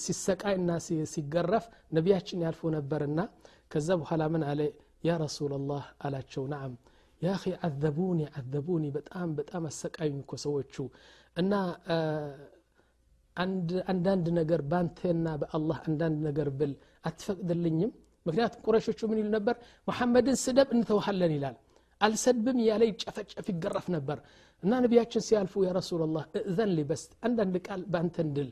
ሲሰቃይና 0.04 0.70
ሲገረፍ 1.12 1.66
ነቢያችን 1.96 2.42
ያልፉ 2.46 2.70
ነበርና 2.76 3.20
ከዛ 3.70 3.88
በኋላ 4.00 4.22
ምን 4.32 4.42
አለ? 4.50 4.60
ያ 5.07 5.15
ረሱላላህ 5.25 5.83
አላቸው 6.07 6.43
ናም 6.53 6.73
ያ 7.21 7.31
ኺ 7.41 7.53
አዘቡኒ 7.67 8.19
አዘቡኒ 8.39 8.85
በጣም 8.97 9.29
በጣም 9.39 9.63
አሰቃዩኝ 9.69 10.17
እኮ 10.23 10.33
ሰዎቹ 10.45 10.75
እና 11.37 11.53
አንዳንድ 13.91 14.25
ነገር 14.39 14.61
ባንተና 14.71 15.27
በአላህ 15.41 15.77
አንዳንድ 15.89 16.19
ነገር 16.27 16.47
ብል 16.59 16.71
አትፈቅድልኝም 17.09 17.91
ምክንያቱም 18.25 18.61
ቁረሾቹ 18.67 18.99
ምን 19.09 19.17
ይሉ 19.21 19.27
ነበር 19.37 19.55
መሐመድን 19.89 20.37
ስደብ 20.43 20.69
እንተውሃለን 20.77 21.33
ይላል 21.37 21.57
አልሰድብም 22.01 22.57
እያለ 22.63 22.83
ይጨፈጨፍ 22.89 23.45
ይገረፍ 23.53 23.85
ነበር 23.95 24.17
እና 24.63 24.73
ነቢያችን 24.85 25.23
ሲያልፉ 25.27 25.53
ያ 25.67 25.71
ረሱላላህ 25.79 26.23
እዘን 26.51 26.71
ሊ 26.77 26.83
በስ 26.89 27.03
አንዳንድ 27.27 27.57
ቃል 27.67 27.83
በአንተ 27.93 28.17
እንድል 28.27 28.49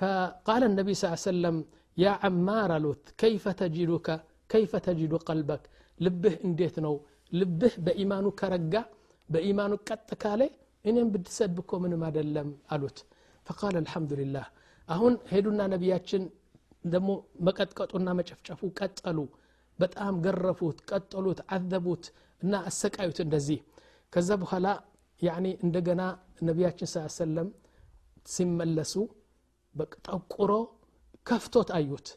فقال 0.00 0.62
النبي 0.70 0.92
صلى 0.94 1.06
الله 1.06 1.20
عليه 1.20 1.30
وسلم 1.32 1.56
يا 1.96 2.12
عمار 2.24 2.70
አሉት 2.76 3.04
كيف 3.22 3.44
تجدك 3.60 4.08
كيف 4.53 4.71
تجد 4.85 5.13
قلبك؟ 5.29 5.63
لبه 6.05 6.33
انديت 6.45 6.75
نو 6.85 6.95
لبه 7.39 7.73
بإيمانه 7.85 8.29
كرقا 8.39 8.81
بإيمانه 9.33 9.77
كتكالي 9.87 10.49
إنهم 10.87 11.07
بدسبكو 11.13 11.75
من 11.83 11.93
ما 12.01 12.09
دلم 12.15 12.49
ألوت 12.73 12.97
فقال 13.47 13.75
الحمد 13.83 14.11
لله 14.19 14.45
أهون 14.93 15.13
هيدونا 15.31 15.65
نبياتشن 15.73 16.23
دمو 16.93 17.15
مكت 17.45 17.71
كتونا 17.77 18.11
مشفشفو 18.17 18.67
كتالو 18.79 19.25
بتأم 19.79 20.15
قرفوت 20.25 20.77
كتالو 20.89 21.31
تعذبوت 21.39 22.03
نا 22.51 22.59
السك 22.69 22.93
أيوت 23.03 23.19
النزي 23.25 23.57
كذب 24.13 24.41
خلا 24.51 24.73
يعني 25.27 25.51
اندقنا 25.63 26.07
نبياتشن 26.47 26.85
صلى 26.91 26.99
الله 27.01 27.11
عليه 27.13 27.23
وسلم 27.23 27.47
سم 28.35 28.57
اللسو 28.67 29.03
بكتاو 29.77 30.19
كفتوت 31.27 31.69
أيوت 31.79 32.07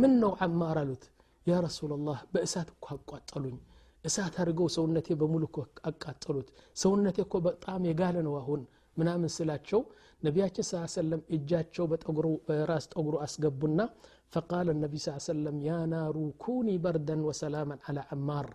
من 0.00 0.10
نوع 0.20 0.36
عمار 0.44 0.76
ألوت 0.82 1.04
ያ 1.46 1.54
ረሱላላህ 1.64 2.18
በእሳት 2.32 2.68
እኮ 2.74 2.86
አቋጠሉኝ 2.94 3.56
እሳት 4.04 4.34
አድርገው 4.42 4.68
ሰውነቴ 4.74 5.08
በሙሉ 5.20 5.42
እኮ 5.48 5.58
አቃጠሉት። 5.88 6.48
ሰውነቴ 6.76 7.18
እኮ 7.24 7.34
በጣም 7.46 7.82
የጋለ 7.88 8.16
ነው 8.26 8.34
አሁን 8.40 8.60
ምናምን 8.96 9.30
ስላቸው 9.36 9.80
ነቢያችን 10.22 10.64
ስ 10.64 10.80
ሰለም 10.94 11.20
እጃቸው 11.36 11.84
በራስ 12.48 12.84
ጠጉሩ 12.92 13.14
አስገቡና 13.24 13.80
ፈቃለ 14.32 14.68
ነቢ 14.82 14.94
ስ 15.04 15.16
ሰለም 15.26 15.56
ያ 15.64 15.72
ኩኒ 16.42 16.68
በርደን 16.84 17.22
ወሰላመን 17.28 17.80
አላ 17.88 18.04
አማር 18.16 18.48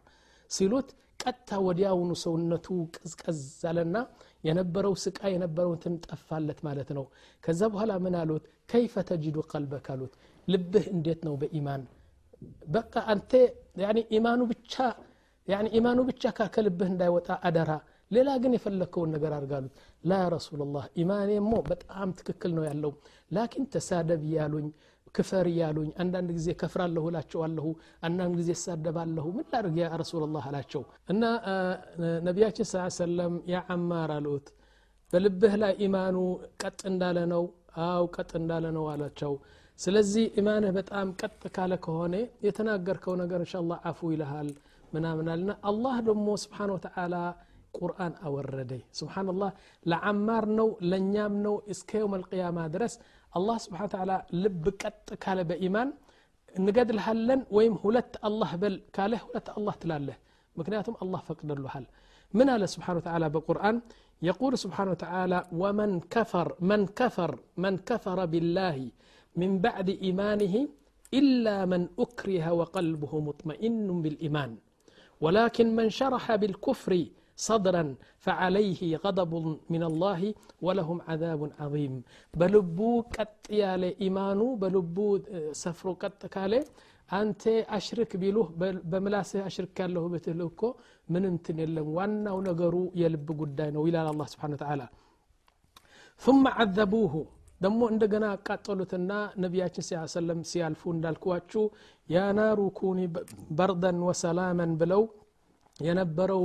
ሲሉት 0.51 0.89
ቀጥታ 1.19 1.51
ወዲያውኑ 1.65 2.11
ሰውነቱ 2.23 2.67
ቅዝቀዝ 2.95 3.39
አለና 3.69 3.97
የነበረው 4.43 4.93
ስቃ 5.03 5.19
የነበረውትን 5.33 5.95
ጠፋለት 6.05 6.59
ማለት 6.67 6.89
ነው። 6.97 7.05
ከዛ 7.43 7.61
በኋላ 7.73 7.93
ምን 8.03 8.15
አሉት? 8.19 8.43
ከይፈ 8.69 8.95
ተጅዱ 9.09 9.37
ቀልበክ 9.51 9.87
አሉት። 9.93 10.13
ልብህ 10.47 10.85
እንዴት 10.93 11.21
ነው 11.27 11.33
በኢማን? 11.41 11.81
በቃ 12.69 12.93
አንተ 13.13 13.31
ኢማኑ 14.17 14.41
ብቻ 14.51 14.73
ኢማኑ 15.77 15.99
ብቻ 16.09 16.23
ከልብህ 16.55 16.89
እንዳይወጣ 16.93 17.29
አደራ። 17.47 17.71
ሌላ 18.11 18.29
ግን 18.43 18.53
የፈለግከውን 18.55 19.09
ነገር 19.15 19.31
አድርጋሉት። 19.37 19.73
ላ 20.03 20.19
ረሱላላህ 20.33 20.85
ኢማኔ 21.01 21.31
ሞ 21.45 21.55
በጣም 21.69 22.09
ትክክል 22.19 22.51
ነው 22.57 22.63
ያለው። 22.67 22.91
ላኪን 23.31 23.65
ተሳደብ 23.73 24.21
እያሉኝ 24.27 24.67
ክፈር 25.15 25.45
እያሉኝ 25.51 25.89
አንዳንድ 26.01 26.29
ጊዜ 26.37 26.47
ከፍራለሁ 26.61 27.03
እላቸዋለሁ 27.09 27.67
አንዳንድ 28.03 28.33
ጊዜ 28.39 28.49
እሳደባለሁ 28.57 29.25
ምን 29.37 29.45
ላድርግ 29.53 29.77
ያ 29.81 29.87
ረሱላላህ 30.01 30.45
አላቸው። 30.49 30.81
እና 31.09 31.23
ነቢያችን 32.27 32.67
ስ 32.71 32.83
ሰለም 32.99 33.35
ያ 33.47 33.59
አሉት 34.09 34.47
በልብህ 35.13 35.53
ላይ 35.61 35.73
ኢማኑ 35.85 36.17
ቀጥ 36.63 36.79
እንዳለ 36.91 37.17
ነው? 37.33 37.43
አው 37.85 38.05
ቀጥ 38.15 38.31
እንዳለ 38.39 38.65
ነው 38.77 38.85
አላቸው 38.93 39.33
ስለዚህ 39.78 40.24
ኢማንህ 40.40 40.72
በጣም 40.78 41.08
ቀጥ 41.20 41.40
ካለ 41.56 41.72
ከሆነ 41.84 42.14
የተናገርከው 42.46 43.14
ነገር 43.22 43.40
እንሻ 43.44 43.54
አላህ 43.62 43.78
አፉ 43.90 44.10
ይልሃል 44.14 44.48
ምናምናልና 44.92 45.50
አላህ 45.70 45.96
ደግሞ 46.08 46.28
ስብሓን 46.44 46.70
ወተዓላ 46.76 47.14
ቁርአን 47.78 48.14
አወረደ 48.26 48.72
ስብሓንላህ 49.00 49.50
ለዓማር 49.86 50.46
ነው 50.58 50.68
ለእኛም 50.90 51.34
ነው 51.46 51.54
እስከ 51.74 51.90
የውም 52.00 52.14
አልቅያማ 52.18 52.66
ድረስ 52.74 52.94
አላህ 53.32 53.56
ስብሓን 53.66 53.90
ተዓላ 53.94 54.12
ልብ 54.42 54.64
ቀጥ 54.82 55.08
ካለ 55.24 55.40
በኢማን 55.50 55.90
እንገድልሃለን 56.54 57.40
ወይም 57.56 57.74
ሁለት 57.84 58.14
አላህ 58.28 58.50
በል 58.62 58.76
ካለህ 58.96 59.20
ሁለት 59.28 59.48
አላህ 59.56 59.74
ትላለህ 59.82 60.16
ምክንያቱም 60.56 60.96
አላህ 61.04 61.20
ፈቅደልሃል 61.28 61.84
ምን 62.34 62.48
አለ 62.54 62.64
ስብሓን 62.74 62.98
ተዓላ 63.06 63.24
በቁርአን 63.36 63.76
يقول 64.22 64.52
سبحانه 64.58 64.90
وتعالى 64.90 65.38
ومن 65.52 65.90
كفر 66.14 66.46
من 66.70 66.80
كفر 67.00 67.30
من 67.56 67.74
كفر 67.90 68.18
بالله 68.32 68.76
من 69.40 69.50
بعد 69.66 69.88
إيمانه 70.04 70.54
إلا 71.20 71.56
من 71.72 71.82
أكره 72.04 72.46
وقلبه 72.58 73.12
مطمئن 73.28 73.88
بالإيمان 74.02 74.50
ولكن 75.24 75.66
من 75.78 75.86
شرح 76.00 76.24
بالكفر 76.40 76.92
صدرا 77.48 77.84
فعليه 78.24 78.80
غضب 79.04 79.32
من 79.74 79.82
الله 79.90 80.20
ولهم 80.66 80.98
عذاب 81.08 81.40
عظيم 81.60 81.94
بلبو 82.40 82.90
قط 83.16 83.38
يالي 83.60 83.90
إيمانو 84.04 84.46
بلبو 84.62 85.08
سفرو 85.62 85.92
قط 86.02 86.20
كالي 86.34 86.60
አንተ 87.18 87.42
አሽርክ 87.76 88.12
ቢሉህ 88.22 88.46
በምላስህ 88.90 89.40
አሽርክ 89.48 89.76
ያለሁ 89.82 90.04
ብትልህ 90.12 90.46
እኮ 90.52 90.62
ምን 91.12 91.24
እንትን 91.30 91.56
የለም 91.62 91.88
ዋናው 91.96 92.38
ነገሩ 92.48 92.74
የልብ 93.00 93.28
ጉዳይ 93.40 93.70
ነው 93.76 93.82
ይላል 93.88 94.08
አላ 94.12 94.22
ስብን 94.34 94.54
ተላ 94.62 94.82
ثم 96.22 96.44
عذبوه 96.58 97.14
ደግሞ 97.61 97.81
እንደገና 97.91 98.25
አቃጠሉትና 98.33 99.11
ነቢያችን 99.43 99.85
ስ 99.85 100.01
ሰለም 100.15 100.39
ሲያልፉ 100.49 100.81
እንዳልኩዋችሁ 100.95 101.63
ያ 102.09 102.25
ናሩ 102.37 102.59
ኩኒ 102.79 102.99
በርደን 103.59 103.99
ወሰላመን 104.09 104.73
ብለው 104.81 105.03
የነበረው 105.79 106.43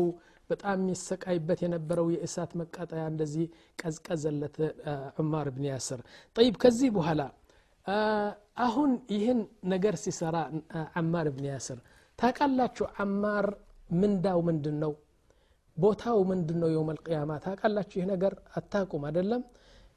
በጣም 0.50 0.78
የሚሰቃይበት 0.80 1.60
የነበረው 1.64 2.06
የእሳት 2.14 2.50
መቃጠያ 2.60 3.02
እንደዚህ 3.12 3.44
ቀዝቀዘለት 3.78 4.56
ዑማር 5.20 5.48
ብን 5.54 5.66
ያስር። 5.70 6.00
ጠይብ 6.36 6.56
ከዚህ 6.62 6.90
በኋላ 6.96 7.22
አሁን 8.64 8.90
ይህን 9.14 9.40
ነገር 9.66 9.94
ሲሰራ 10.02 10.36
አማር 11.00 11.28
ብን 11.36 11.46
ያስር 11.52 11.78
ታቃላችሁ 12.18 12.86
አማር 13.04 13.46
ምንዳው 13.92 14.40
ምንድን 14.48 14.76
ነው 14.82 14.92
ቦታው 15.76 16.18
ምንድን 16.30 16.58
ነው 16.62 16.70
የውም 16.72 16.90
ታቃላችሁ 17.44 17.96
ይህ 18.00 18.06
ነገር 18.12 18.34
አታቁም 18.56 19.04
አደለም 19.08 19.42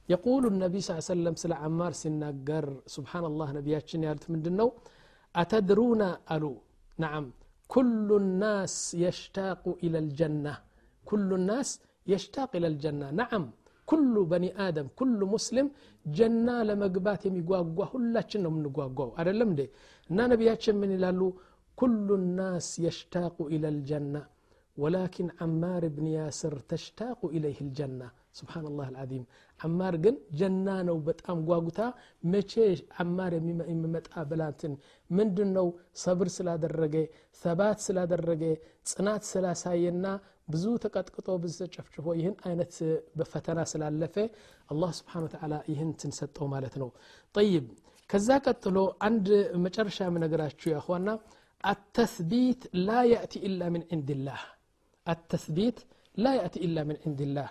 የቁሉ 0.09 0.45
ነቢ 0.63 0.75
ስ 0.87 0.97
ሰለም 1.09 1.35
ስለ 1.43 1.53
አማር 1.67 1.93
ሲናገር 1.99 2.65
ስብሓንላህ 2.95 3.49
ነቢያችን 3.59 4.05
ያሉት 4.07 4.25
ምንድን 4.35 4.55
ነው 4.61 4.69
አተድሩና 5.35 6.03
አሉ 6.35 6.45
ናዓም 6.99 7.27
ኩሉ 7.71 8.09
ናስ 8.41 8.75
የሽታቁ 9.03 9.65
ኢለ 9.87 9.97
ልጀና 10.07 10.47
ኩሉ 11.05 11.31
ናስ 11.49 11.71
የሽታቅ 12.07 12.51
ኢለ 12.59 12.67
ልጀና 12.75 13.03
ናዓም 13.19 13.45
ኩሉ 13.89 14.17
በኒ 14.31 14.47
አደም 14.65 14.89
ኩሉ 14.99 15.21
ሙስሊም 15.33 15.69
ጀና 16.07 16.49
ለመግባት 16.69 17.23
የሚጓጓ 17.29 17.87
ሁላችን 17.93 18.43
ነው 18.45 18.51
የምንጓጓው 18.53 19.11
አደለም 19.21 19.49
እንዴ 19.53 19.63
እና 20.11 20.29
ነቢያችን 20.33 20.79
ምን 20.83 20.93
ይላሉ 20.97 21.21
ኩሉ 21.79 22.09
ናስ 22.39 22.69
የሽታቁ 22.85 23.37
ኢለ 23.57 23.67
ልጀና 23.77 24.15
ወላኪን 24.77 25.29
አማር 25.45 25.85
ብን 25.97 26.07
ያስር 26.17 26.55
ተሽታቁ 26.71 27.21
ኢለይህ 27.37 27.59
ልጀና 27.67 28.03
ስብሓንላህ 28.39 28.87
አልዓዚም 28.91 29.23
አማር 29.61 29.95
ግን 30.05 30.17
ጀና 30.41 30.69
ነው 30.89 30.97
በጣም 31.09 31.39
ጓጉታ 31.49 31.81
መቼ 32.33 32.53
አማር 33.03 33.33
የሚመጣ 33.37 34.13
ብላንትን 34.31 34.75
ምንድን 35.11 35.51
ነው 35.59 35.67
ሰብር 36.05 36.29
ስላደረገ 36.37 36.95
ሰባት 37.43 37.81
ስላደረገ 37.87 38.45
ጽናት 38.93 39.25
ስላሳየና 39.33 40.07
ብዙ 40.55 40.65
ተቀጥቅጦ 40.85 41.29
ብዙ 41.43 41.57
ተጨፍጭፎ 41.65 42.07
ይህን 42.21 42.37
አይነት 42.49 42.73
በፈተና 43.19 43.61
ስላለፈ 43.73 44.17
አላህ 44.73 44.93
ስብሓን 45.01 45.27
ተዓላ 45.35 45.57
ይህን 45.73 45.91
ትንሰጠው 46.03 46.49
ማለት 46.55 46.77
ነው 46.83 46.91
ጠይብ 47.35 47.67
ከዛ 48.11 48.29
ቀጥሎ 48.47 48.79
አንድ 49.09 49.29
መጨረሻ 49.67 49.99
የምነግራችሁ 50.09 50.71
ያኋና 50.79 51.11
التثبيت 51.65 52.63
لا 52.89 53.01
يأتي 53.05 53.39
إلا 53.49 53.67
من 53.69 53.83
عند 53.93 54.11
الله 54.11 54.41
التثبيت 55.07 55.79
لا 56.25 56.33
يأتي 56.35 56.59
إلا 56.67 56.85
من 56.89 56.97
عند 57.07 57.21
الله 57.21 57.49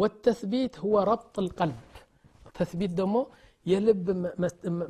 والتثبيت 0.00 0.74
هو 0.84 0.94
ربط 1.12 1.36
القلب 1.44 1.78
تثبيت 2.58 2.92
دمو 2.98 3.22
يلب 3.72 4.04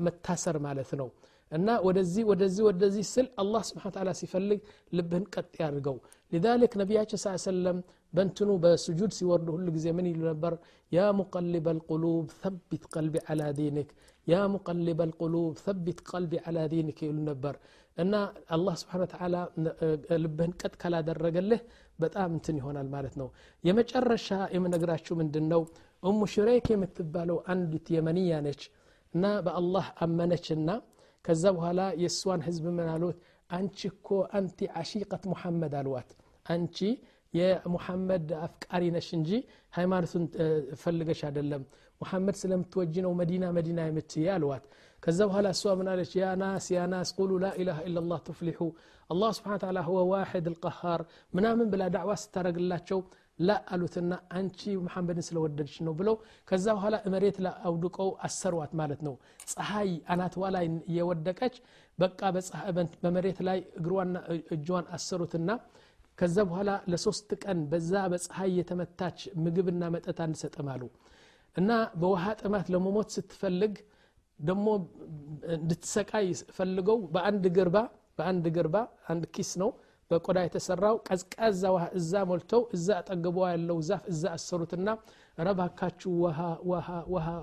متاسر 0.06 0.56
مالتنا 0.64 1.06
እና 1.52 1.68
ወደዚህ 1.86 2.24
ወደዚህ 2.30 2.62
ወደዚህ 2.68 3.04
ስል 3.12 3.26
አላህ 3.42 3.62
ስብሓን 3.68 3.92
ታላ 3.94 4.10
ሲፈልግ 4.18 4.60
ልብህን 4.96 5.24
ቀጥ 5.34 5.48
ያድርገው 5.62 5.96
ሊዛሊክ 6.32 6.72
ነቢያችን 6.80 7.20
ስ 7.22 7.32
ሰለም 7.46 7.78
በንትኑ 8.16 8.50
በስጁድ 8.64 9.12
ሲወርዱ 9.16 9.48
ሁሉ 9.56 9.66
ጊዜ 9.76 9.86
ምን 9.96 10.06
ይሉ 10.10 10.20
ነበር 10.30 10.52
ያ 10.96 11.08
ሙቀልበ 11.20 11.66
ልቁሉብ 11.78 12.28
ሰቢት 12.44 12.84
ቀልቢ 12.94 13.16
ዓላ 13.32 13.42
ዲንክ 13.58 13.90
ያ 14.26 14.42
ሙቀልበ 14.54 15.00
ልቁሉብ 15.10 15.52
ሰቢት 15.66 16.00
ቀልቢ 16.10 16.32
ዓላ 16.48 16.58
ዲንክ 16.74 17.00
ይሉ 17.08 17.18
ነበር 17.30 17.56
እና 17.96 18.14
አላህ 18.54 18.74
ስብሓን 18.80 19.02
ተዓላ 19.12 19.36
ልብህን 20.22 20.52
ቀጥ 20.60 20.74
ካላደረገልህ 20.82 21.62
በጣም 21.98 22.30
እንትን 22.36 22.58
ይሆናል 22.60 22.88
ማለት 22.94 23.14
ነው 23.20 23.28
የመጨረሻ 23.64 24.28
የምነግራችሁ 24.56 25.14
ምንድን 25.20 25.46
ነው 25.52 25.62
እሙ 26.02 26.20
ሽሬክ 26.34 26.66
የምትባለው 26.72 27.38
አንዲት 27.54 27.88
የመንያ 27.96 28.38
ነች 28.46 28.62
እና 29.14 29.26
በአላህ 29.46 29.86
አመነችና 30.06 30.70
ከዛ 31.24 31.44
በኋላ 31.56 31.80
የእሷን 32.02 32.42
ህዝብ 32.46 32.66
ምን 32.76 32.88
አሉት 32.94 33.18
አንቺ 33.50 33.78
እኮ 33.92 34.08
አንቲ 34.38 34.68
አሺቀት 34.80 35.24
ሙሐመድ 35.32 35.72
አልዋት 35.80 36.10
አንቺ 36.46 36.78
የሙሐመድ 37.34 38.28
አፍቃሪ 38.44 38.84
ነሽ 38.94 39.08
እንጂ 39.18 39.30
ሃይማኖቱን 39.76 40.24
ፈልገሽ 40.82 41.20
አይደለም 41.28 41.62
ሙሐመድ 42.00 42.36
ስለምትወጂ 42.40 42.94
ነው 43.06 43.12
መዲና 43.20 43.44
መዲና 43.56 43.80
የምትይ 43.88 44.26
አልዋት 44.36 44.64
ከዛ 45.04 45.18
በኋላ 45.28 45.48
እሷ 45.56 45.72
ምን 45.78 45.88
አለች 45.92 46.12
ያ 46.20 46.28
ናስ 46.42 46.66
ያ 46.76 46.82
ናስ 46.92 47.10
ቁሉ 47.18 47.30
ላኢላሃ 47.44 47.78
ኢላላህ 47.88 48.18
ትፍሊሑ 48.28 48.60
አላህ 49.10 49.30
ስብሓን 49.38 49.60
ተዓላ 49.62 49.78
ሁወ 49.86 50.00
ዋሕድ 50.10 50.46
ልቀሃር 50.52 51.00
ምናምን 51.34 51.68
ብላ 51.72 51.82
ዳዕዋ 51.94 52.12
ስታደረግላቸው 52.22 53.00
ላ 53.38 53.56
አሉትና 53.74 54.12
አንቺ 54.38 54.60
መሐመድን 54.86 55.24
ስለወደድች 55.28 55.76
ነው 55.86 55.92
ብለው 56.00 56.16
ከዛ 56.48 56.66
በኋላ 56.76 56.96
መሬት 57.14 57.36
ላይ 57.44 57.54
አውድቀው 57.68 58.10
አሰሯት 58.26 58.72
ማለት 58.80 59.00
ነው 59.06 59.14
ፀሐይ 59.52 59.90
አናትዋ 60.14 60.50
ላይ 60.56 60.66
እየወደቀች 60.90 61.54
በቃ 61.98 62.20
በመሬት 63.04 63.38
ላይ 63.48 63.60
እግሯና 63.80 64.14
እጇን 64.56 64.86
አሰሩትና 64.96 65.50
ከዛ 66.18 66.38
በኋላ 66.48 66.70
ለሶስት 66.92 67.30
ቀን 67.44 67.58
በዛ 67.72 67.92
በፀሐይ 68.12 68.50
የተመታች 68.60 69.20
ምግብና 69.44 69.84
መጠጥ 69.94 70.18
አንሰጥም 70.26 70.68
አሉ 70.74 70.82
እና 71.56 71.70
በውሃ 72.02 72.24
ጥማት 72.42 72.66
ለመሞት 72.74 73.08
ስትፈልግ 73.16 73.74
ደግሞ 74.40 74.66
እንድትሰቃይ 75.56 76.26
ፈልገው 76.56 76.98
በአንድ 77.14 77.44
ግርባ 77.56 77.76
በአንድ 78.18 78.46
ግርባ 78.56 78.76
አንድ 79.12 79.24
ኪስ 79.36 79.50
ነው 79.62 79.70
በቆዳ 80.10 80.38
የተሰራው 80.44 80.96
ቀዝቃዛ 81.08 81.62
ውሃ 81.74 81.84
እዛ 81.98 82.22
ሞልተው 82.30 82.62
እዛ 82.76 82.88
አጠገቧ 83.00 83.36
ያለው 83.52 83.76
ዛፍ 83.88 84.02
እዛ 84.12 84.22
አሰሩትና 84.36 84.88
ረባካችሁ 85.38 86.12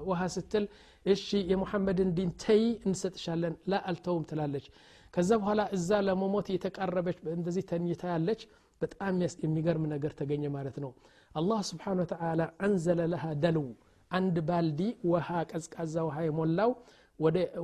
ውሃ 0.09 0.21
ስትል 0.35 0.65
እሺ 1.05 1.27
የሙሐመድን 1.51 2.09
ዲን 2.17 2.31
ተይ 2.43 2.63
እንሰጥሻለን 2.87 3.55
ላ 3.71 3.79
አልተውም 3.91 4.25
ትላለች 4.31 4.65
ከዛ 5.13 5.31
በኋላ 5.41 5.61
እዛ 5.77 5.99
ለመሞት 6.07 6.47
የተቃረበች 6.55 7.19
እንደዚህ 7.37 7.65
ተኝታ 7.71 8.03
ያለች 8.13 8.41
በጣም 8.81 9.15
የሚገርም 9.45 9.85
ነገር 9.93 10.11
ተገኘ 10.19 10.45
ማለት 10.57 10.77
ነው 10.83 10.91
አላህ 11.31 11.59
ስብሓን 11.69 11.99
ወተላ 12.03 12.43
አንዘለ 12.65 13.01
ለሃ 13.13 13.25
ደልው 13.43 13.67
አንድ 14.12 14.36
ባልዲ 14.48 14.80
ውሃ 15.10 15.28
ቀዝቃዛ 15.50 15.94
ውሃ 16.08 16.16
የሞላው 16.26 16.70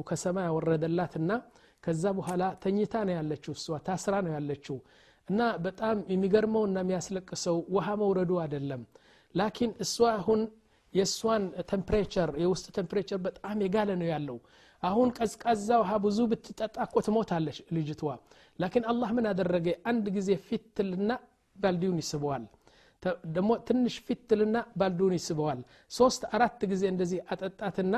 ከሰማይ 0.09 0.47
ያወረደላትና 0.49 1.31
ከዛ 1.85 2.05
በኋላ 2.19 2.45
ተኝታ 2.63 2.95
ነው 3.09 3.15
ያለችው 3.19 3.53
እሷ 3.59 3.77
ታስራ 3.87 4.15
ነው 4.27 4.33
ያለችው። 4.37 4.77
እና 5.29 5.41
በጣም 5.65 5.97
የሚገርመውና 6.13 6.77
የሚያስለቅሰው 6.83 7.57
ውሃ 7.77 7.89
መውረዱ 8.03 8.33
አይደለም። 8.45 8.83
لكن 9.35 9.73
እሷ 9.85 9.97
አሁን 10.15 10.41
የእሷን 10.95 11.43
temperature 11.71 12.31
የውስጥ 12.43 12.67
temperature 12.79 13.19
በጣም 13.27 13.57
የጋለ 13.65 13.91
ነው 14.01 14.09
ያለው። 14.13 14.39
አሁን 14.83 15.09
ቀዝቃዛ 15.19 15.69
ውሃ 15.83 15.93
ብዙ 16.05 16.19
ብትጠጣ 16.31 16.77
እኮ 16.87 16.97
ትሞታለች 17.07 17.59
ልጅትዋ 17.77 18.11
لكن 18.59 18.85
አላህ 18.93 19.11
ምን 19.17 19.27
አደረገ? 19.33 19.67
አንድ 19.91 20.07
ጊዜ 20.17 20.31
ፊትልና 20.47 21.11
ባልዲውን 21.57 22.01
ይስበዋል 22.03 22.45
ደግሞ 23.33 23.51
ትንሽ 23.67 23.95
ፊትልና 24.07 24.57
ባልዲውን 24.79 25.15
ይስበዋል። 25.17 25.61
ሶስት 25.93 26.23
አራት 26.37 26.61
ጊዜ 26.71 26.83
እንደዚህ 26.93 27.21
አጠጣትና 27.33 27.95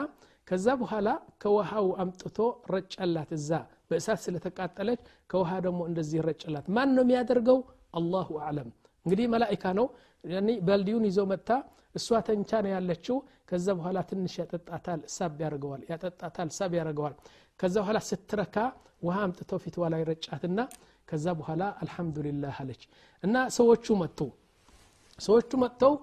ከዛ 0.49 0.67
በኋላ 0.81 1.09
ከውሃው 1.43 1.89
አምጥቶ 2.03 2.39
ረጨላት 2.73 3.31
እዛ። 3.37 3.51
በእሳት 3.91 4.21
ስለተቃጠለች 4.25 5.01
ከውሃ 5.31 5.51
ደግሞ 5.67 5.81
እንደዚህ 5.91 6.21
ረጨላት። 6.29 6.67
ማን 6.77 6.91
ነው 6.97 7.05
የሚያደርገው? 7.07 7.59
አላሁ 7.95 8.29
አዕለም። 8.43 8.69
እንግዲህ 9.07 9.27
መላይካ 9.35 9.65
ነው። 9.79 9.87
ባልዲውን 10.67 11.05
ይዞ 11.09 11.21
መጥታ 11.31 11.51
እሷ 11.95 12.09
ተንቻ 12.27 12.51
ነው 12.65 12.71
ያለችው። 12.75 13.17
ከዛ 13.49 13.67
በኋላ 13.79 13.99
ትንሽ 14.11 14.35
ያጠጣታል 14.41 15.01
ሳብ 15.15 15.39
ያደርገዋል 15.45 15.83
ያጠጣታል 15.91 16.51
ሳብ 16.59 16.73
ያደርገዋል። 16.79 17.15
ከዛ 17.61 17.75
በኋላ 17.83 17.99
ስትረካ 18.11 18.57
ውሃ 19.03 19.17
አምጥቶ 19.27 19.53
ፊትዋ 19.65 19.85
ላይ 19.95 20.03
ረጫትና 20.11 20.61
ከዛ 21.09 21.27
በኋላ 21.39 21.63
አልሐምዱሊላህ 21.83 22.57
አለች። 22.63 22.83
እና 23.25 23.37
ሰዎቹ 23.57 23.87
መጡ 24.03 24.19
ሰዎቹ 25.20 25.52
መጥተው 25.64 25.94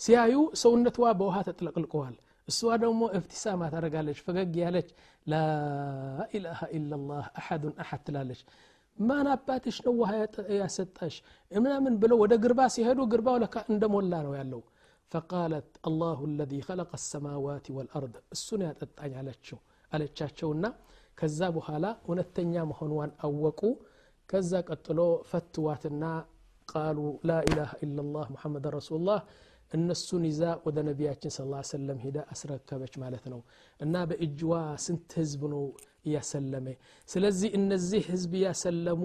ሲያዩ 0.00 0.34
ሰውነትዋ 0.62 1.06
በውሃ 1.20 1.38
ተጥለቅልቀዋል 1.48 2.14
እሷ 2.48 2.60
ደግሞ 2.84 3.02
እብትሳማ 3.18 3.62
ታደረጋለች 3.72 4.18
ፈገግ 4.26 4.54
ያለች 4.62 4.88
ላኢላሃ 5.26 6.60
ኢላላህ 6.78 7.24
አሐዱን 7.40 7.74
አሐድ 7.82 8.00
ትላለች 8.06 8.40
ማን 8.98 9.26
አባትሽ 9.34 9.76
ነው 9.86 9.94
ውሃ 10.00 10.10
ያሰጠሽ 10.58 11.14
ምናምን 11.52 11.94
ብለው 12.02 12.18
ወደ 12.22 12.34
ግርባ 12.44 12.60
ሲሄዱ 12.74 13.00
ግርባው 13.12 13.36
ለካ 13.42 13.56
እንደሞላ 13.72 14.14
ነው 14.26 14.34
ያለው 14.40 14.62
ፈቃለት 15.12 15.70
አላሁ 15.88 16.20
ለዚ 16.38 16.52
ኸለቀ 16.66 16.92
ሰማዋት 17.06 17.66
ወልአርድ 17.76 18.14
እሱን 18.36 18.60
ያጠጣኝ 18.68 19.14
አለችው 19.22 19.58
አለቻቸውና 19.92 20.66
ከዛ 21.18 21.40
በኋላ 21.56 21.86
እውነተኛ 22.06 22.54
መሆንዋን 22.70 23.10
አወቁ 23.26 23.60
ከዛ 24.28 24.60
ቀጥሎ 24.68 25.00
ፈትዋትና 25.30 26.04
ቃሉ 26.68 26.98
ላኢላሃ 27.28 27.72
ኢላላህ 27.84 28.26
ሙሐመድ 28.34 28.66
ረሱሉላህ 28.76 29.18
እነሱን 29.72 30.24
ይዛ 30.28 30.42
ወደ 30.66 30.78
ነቢያችን 30.88 31.32
ስ 31.34 31.40
ሰለም 31.70 31.98
ሂዳ 32.04 32.18
አስረከበች 32.32 32.94
ማለት 33.02 33.24
ነው 33.32 33.40
እና 33.80 33.94
በእጅዋ 34.10 34.52
ስንት 34.84 35.12
ህዝብ 35.20 35.42
ነው 35.54 35.62
እያሰለመ 36.06 36.66
ስለዚህ 37.08 37.50
እነዚህ 37.58 38.02
ህዝብ 38.12 38.32
እያሰለሙ 38.40 39.02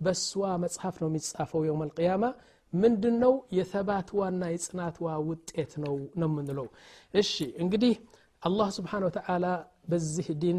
በእሷ 0.00 0.30
መጽሐፍ 0.64 0.96
ነው 1.02 1.08
የሚጻፈው 1.10 1.62
የውም 1.68 1.82
አልቅያማ 1.86 2.24
ምንድን 2.72 3.14
ነው 3.24 3.34
የተባትዋና 3.58 4.42
የጽናትዋ 4.54 5.08
ውጤት 5.28 5.72
ነው 5.84 5.94
ነው 6.20 6.28
የምንለው 6.30 6.66
እሺ 7.14 7.32
እንግዲህ 7.64 7.94
አላህ 8.42 8.68
ስብሓን 8.76 9.04
ወተዓላ 9.08 9.46
በዚህ 9.88 10.26
ዲን 10.42 10.58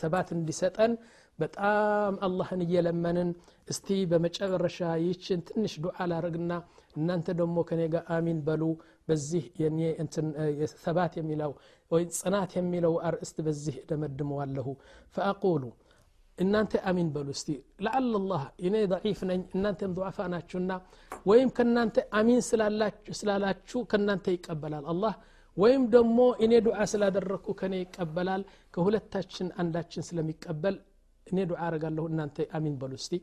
ሰባት 0.00 0.28
እንዲሰጠን 0.36 0.92
በጣም 1.39 2.13
አላህን 2.27 2.61
እየለመንን 2.65 3.29
እስቲ 3.67 3.97
በመጨረሻ 4.11 4.77
ይችን 5.05 5.41
ትንሽ 5.49 5.73
ዱዓ 5.83 6.07
ላረግና 6.11 6.53
እናንተ 6.95 7.27
ደግሞ 7.39 7.57
ከኔ 7.69 7.81
ጋር 7.93 8.03
አሚን 8.15 8.39
በሉ 8.47 8.63
በዚህ 9.09 9.43
የኔ 9.61 9.79
ሰባት 10.77 11.13
የሚለው 11.19 11.51
ወይ 11.91 12.03
ጽናት 12.17 12.51
የሚለው 12.59 12.95
አርእስት 13.09 13.37
በዚህ 13.47 13.77
ደመድመዋለሁ 13.91 14.67
ፈአቁሉ 15.15 15.63
እናንተ 16.37 16.73
አሚን 16.89 17.07
በሉ 17.15 17.29
እስቲ 17.37 17.49
ለአለ 17.85 18.11
ላህ 18.31 18.43
እኔ 18.67 18.75
ضعيፍ 18.93 19.19
ነኝ 19.29 19.41
እናንተም 19.55 19.95
ضعፋ 19.97 20.27
ናችሁና 20.33 20.71
ወይም 21.29 21.49
ከናንተ 21.57 21.97
አሚን 22.19 22.39
ስላላችሁ 23.19 23.81
ከናንተ 23.91 24.27
ይቀበላል 24.35 24.85
አላህ 24.93 25.15
ወይም 25.57 25.83
ደግሞ 25.95 26.19
እኔ 26.45 26.53
ዱዓ 26.67 26.79
ስላደረግኩ 26.91 27.47
ከኔ 27.61 27.75
ይቀበላል 27.81 28.43
ከሁለታችን 28.75 29.47
አንዳችን 29.61 30.05
ስለሚቀበል 30.09 30.75
እኔ 31.30 31.38
ዱዓ 31.50 31.60
አረጋለሁ 31.68 32.04
እናንተ 32.12 32.38
አሚን 32.58 32.76
በሉ 32.82 32.92
እስቲ 33.02 33.14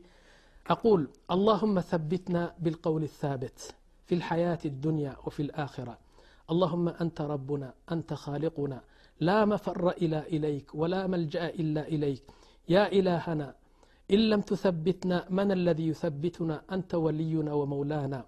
أقول 0.74 1.02
اللهم 1.34 1.76
ثبتنا 1.90 2.42
بالقول 2.62 3.02
الثابت 3.10 3.58
في 4.06 4.14
الحياة 4.18 4.62
الدنيا 4.72 5.12
وفي 5.24 5.42
الآخرة 5.46 5.94
اللهم 6.52 6.86
أنت 7.04 7.18
ربنا 7.34 7.68
أنت 7.94 8.10
خالقنا 8.24 8.78
لا 9.28 9.38
مفر 9.52 9.84
إلى 10.02 10.18
إليك 10.34 10.66
ولا 10.80 11.00
ملجأ 11.12 11.44
إلا 11.62 11.82
إليك 11.94 12.22
يا 12.74 12.84
إلهنا 12.98 13.48
إن 14.14 14.20
لم 14.32 14.40
تثبتنا 14.50 15.16
من 15.38 15.48
الذي 15.58 15.86
يثبتنا 15.92 16.56
أنت 16.74 16.90
ولينا 17.04 17.52
ومولانا 17.60 18.20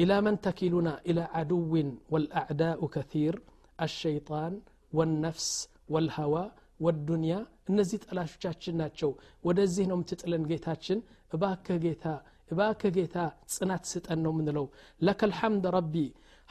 إلى 0.00 0.16
من 0.26 0.34
تكلنا 0.46 0.92
إلى 1.08 1.22
عدو 1.36 1.72
والأعداء 2.12 2.78
كثير 2.96 3.34
الشيطان 3.86 4.52
والنفس 4.96 5.48
والهوى 5.92 6.44
والدنيا 6.84 7.40
እነዚህ 7.70 7.98
ጠላሾቻችን 8.06 8.76
ናቸው 8.82 9.10
ወደዚህ 9.48 9.84
ነው 9.90 9.96
የምትጥለን 9.98 10.44
ጌታችን 10.50 10.98
እባክህ 11.36 11.78
ጌታ 11.86 12.06
እባክህ 12.52 12.92
ጌታ 12.98 13.16
ጽናት 13.54 13.84
ስጠን 13.92 14.20
ነው 14.26 14.32
ምንለው 14.38 14.66
ለከ 15.06 15.20
ልሐምድ 15.32 15.66
ረቢ 15.78 15.96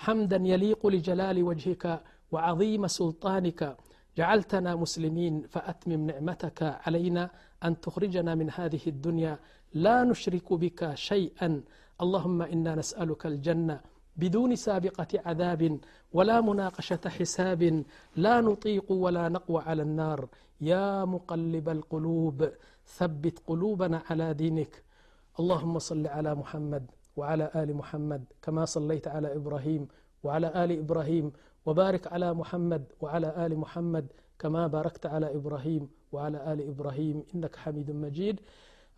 حمدا 0.03 0.39
يليق 0.51 0.81
لجلال 0.93 1.37
وجهك 1.49 1.83
وعظيم 2.33 2.83
سلطانك 2.99 3.61
جعلتنا 4.17 4.71
مسلمين 4.83 5.33
فأتمم 5.53 6.01
نعمتك 6.09 6.59
علينا 6.85 7.23
أن 7.65 7.71
تخرجنا 7.85 8.31
من 8.35 8.47
هذه 8.57 8.83
الدنيا 8.93 9.33
لا 9.85 9.97
نشرك 10.09 10.47
بك 10.63 10.81
شيئا 11.09 11.49
اللهم 12.03 12.39
إنا 12.53 12.71
نسألك 12.81 13.21
الجنة 13.31 13.77
بدون 14.21 14.51
سابقة 14.67 15.11
عذاب 15.27 15.61
ولا 16.12 16.40
مناقشة 16.40 17.00
حساب 17.08 17.84
لا 18.16 18.40
نطيق 18.40 18.92
ولا 18.92 19.28
نقوى 19.28 19.62
على 19.62 19.82
النار. 19.82 20.28
يا 20.60 21.04
مقلب 21.04 21.68
القلوب 21.68 22.48
ثبت 22.86 23.38
قلوبنا 23.46 24.02
على 24.10 24.34
دينك. 24.34 24.82
اللهم 25.40 25.78
صل 25.78 26.06
على 26.06 26.34
محمد 26.34 26.90
وعلى 27.16 27.50
آل 27.56 27.74
محمد 27.74 28.24
كما 28.42 28.64
صليت 28.64 29.08
على 29.08 29.36
إبراهيم 29.36 29.88
وعلى 30.24 30.64
آل 30.64 30.78
إبراهيم 30.78 31.32
وبارك 31.66 32.12
على 32.12 32.34
محمد 32.34 32.84
وعلى 33.00 33.46
آل 33.46 33.58
محمد 33.58 34.06
كما 34.38 34.66
باركت 34.66 35.06
على 35.06 35.34
إبراهيم 35.34 35.88
وعلى 36.12 36.52
آل 36.52 36.68
إبراهيم. 36.68 37.24
إنك 37.34 37.56
حميد 37.56 37.90
مجيد. 37.90 38.40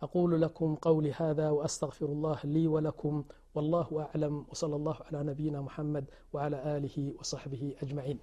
أقول 0.01 0.41
لكم 0.41 0.75
قولي 0.75 1.13
هذا 1.13 1.49
وأستغفر 1.49 2.05
الله 2.05 2.39
لي 2.43 2.67
ولكم 2.67 3.23
والله 3.55 4.07
أعلم 4.09 4.45
وصلى 4.49 4.75
الله 4.75 4.95
على 5.11 5.23
نبينا 5.23 5.61
محمد 5.61 6.05
وعلى 6.33 6.77
آله 6.77 7.13
وصحبه 7.19 7.75
أجمعين. 7.83 8.19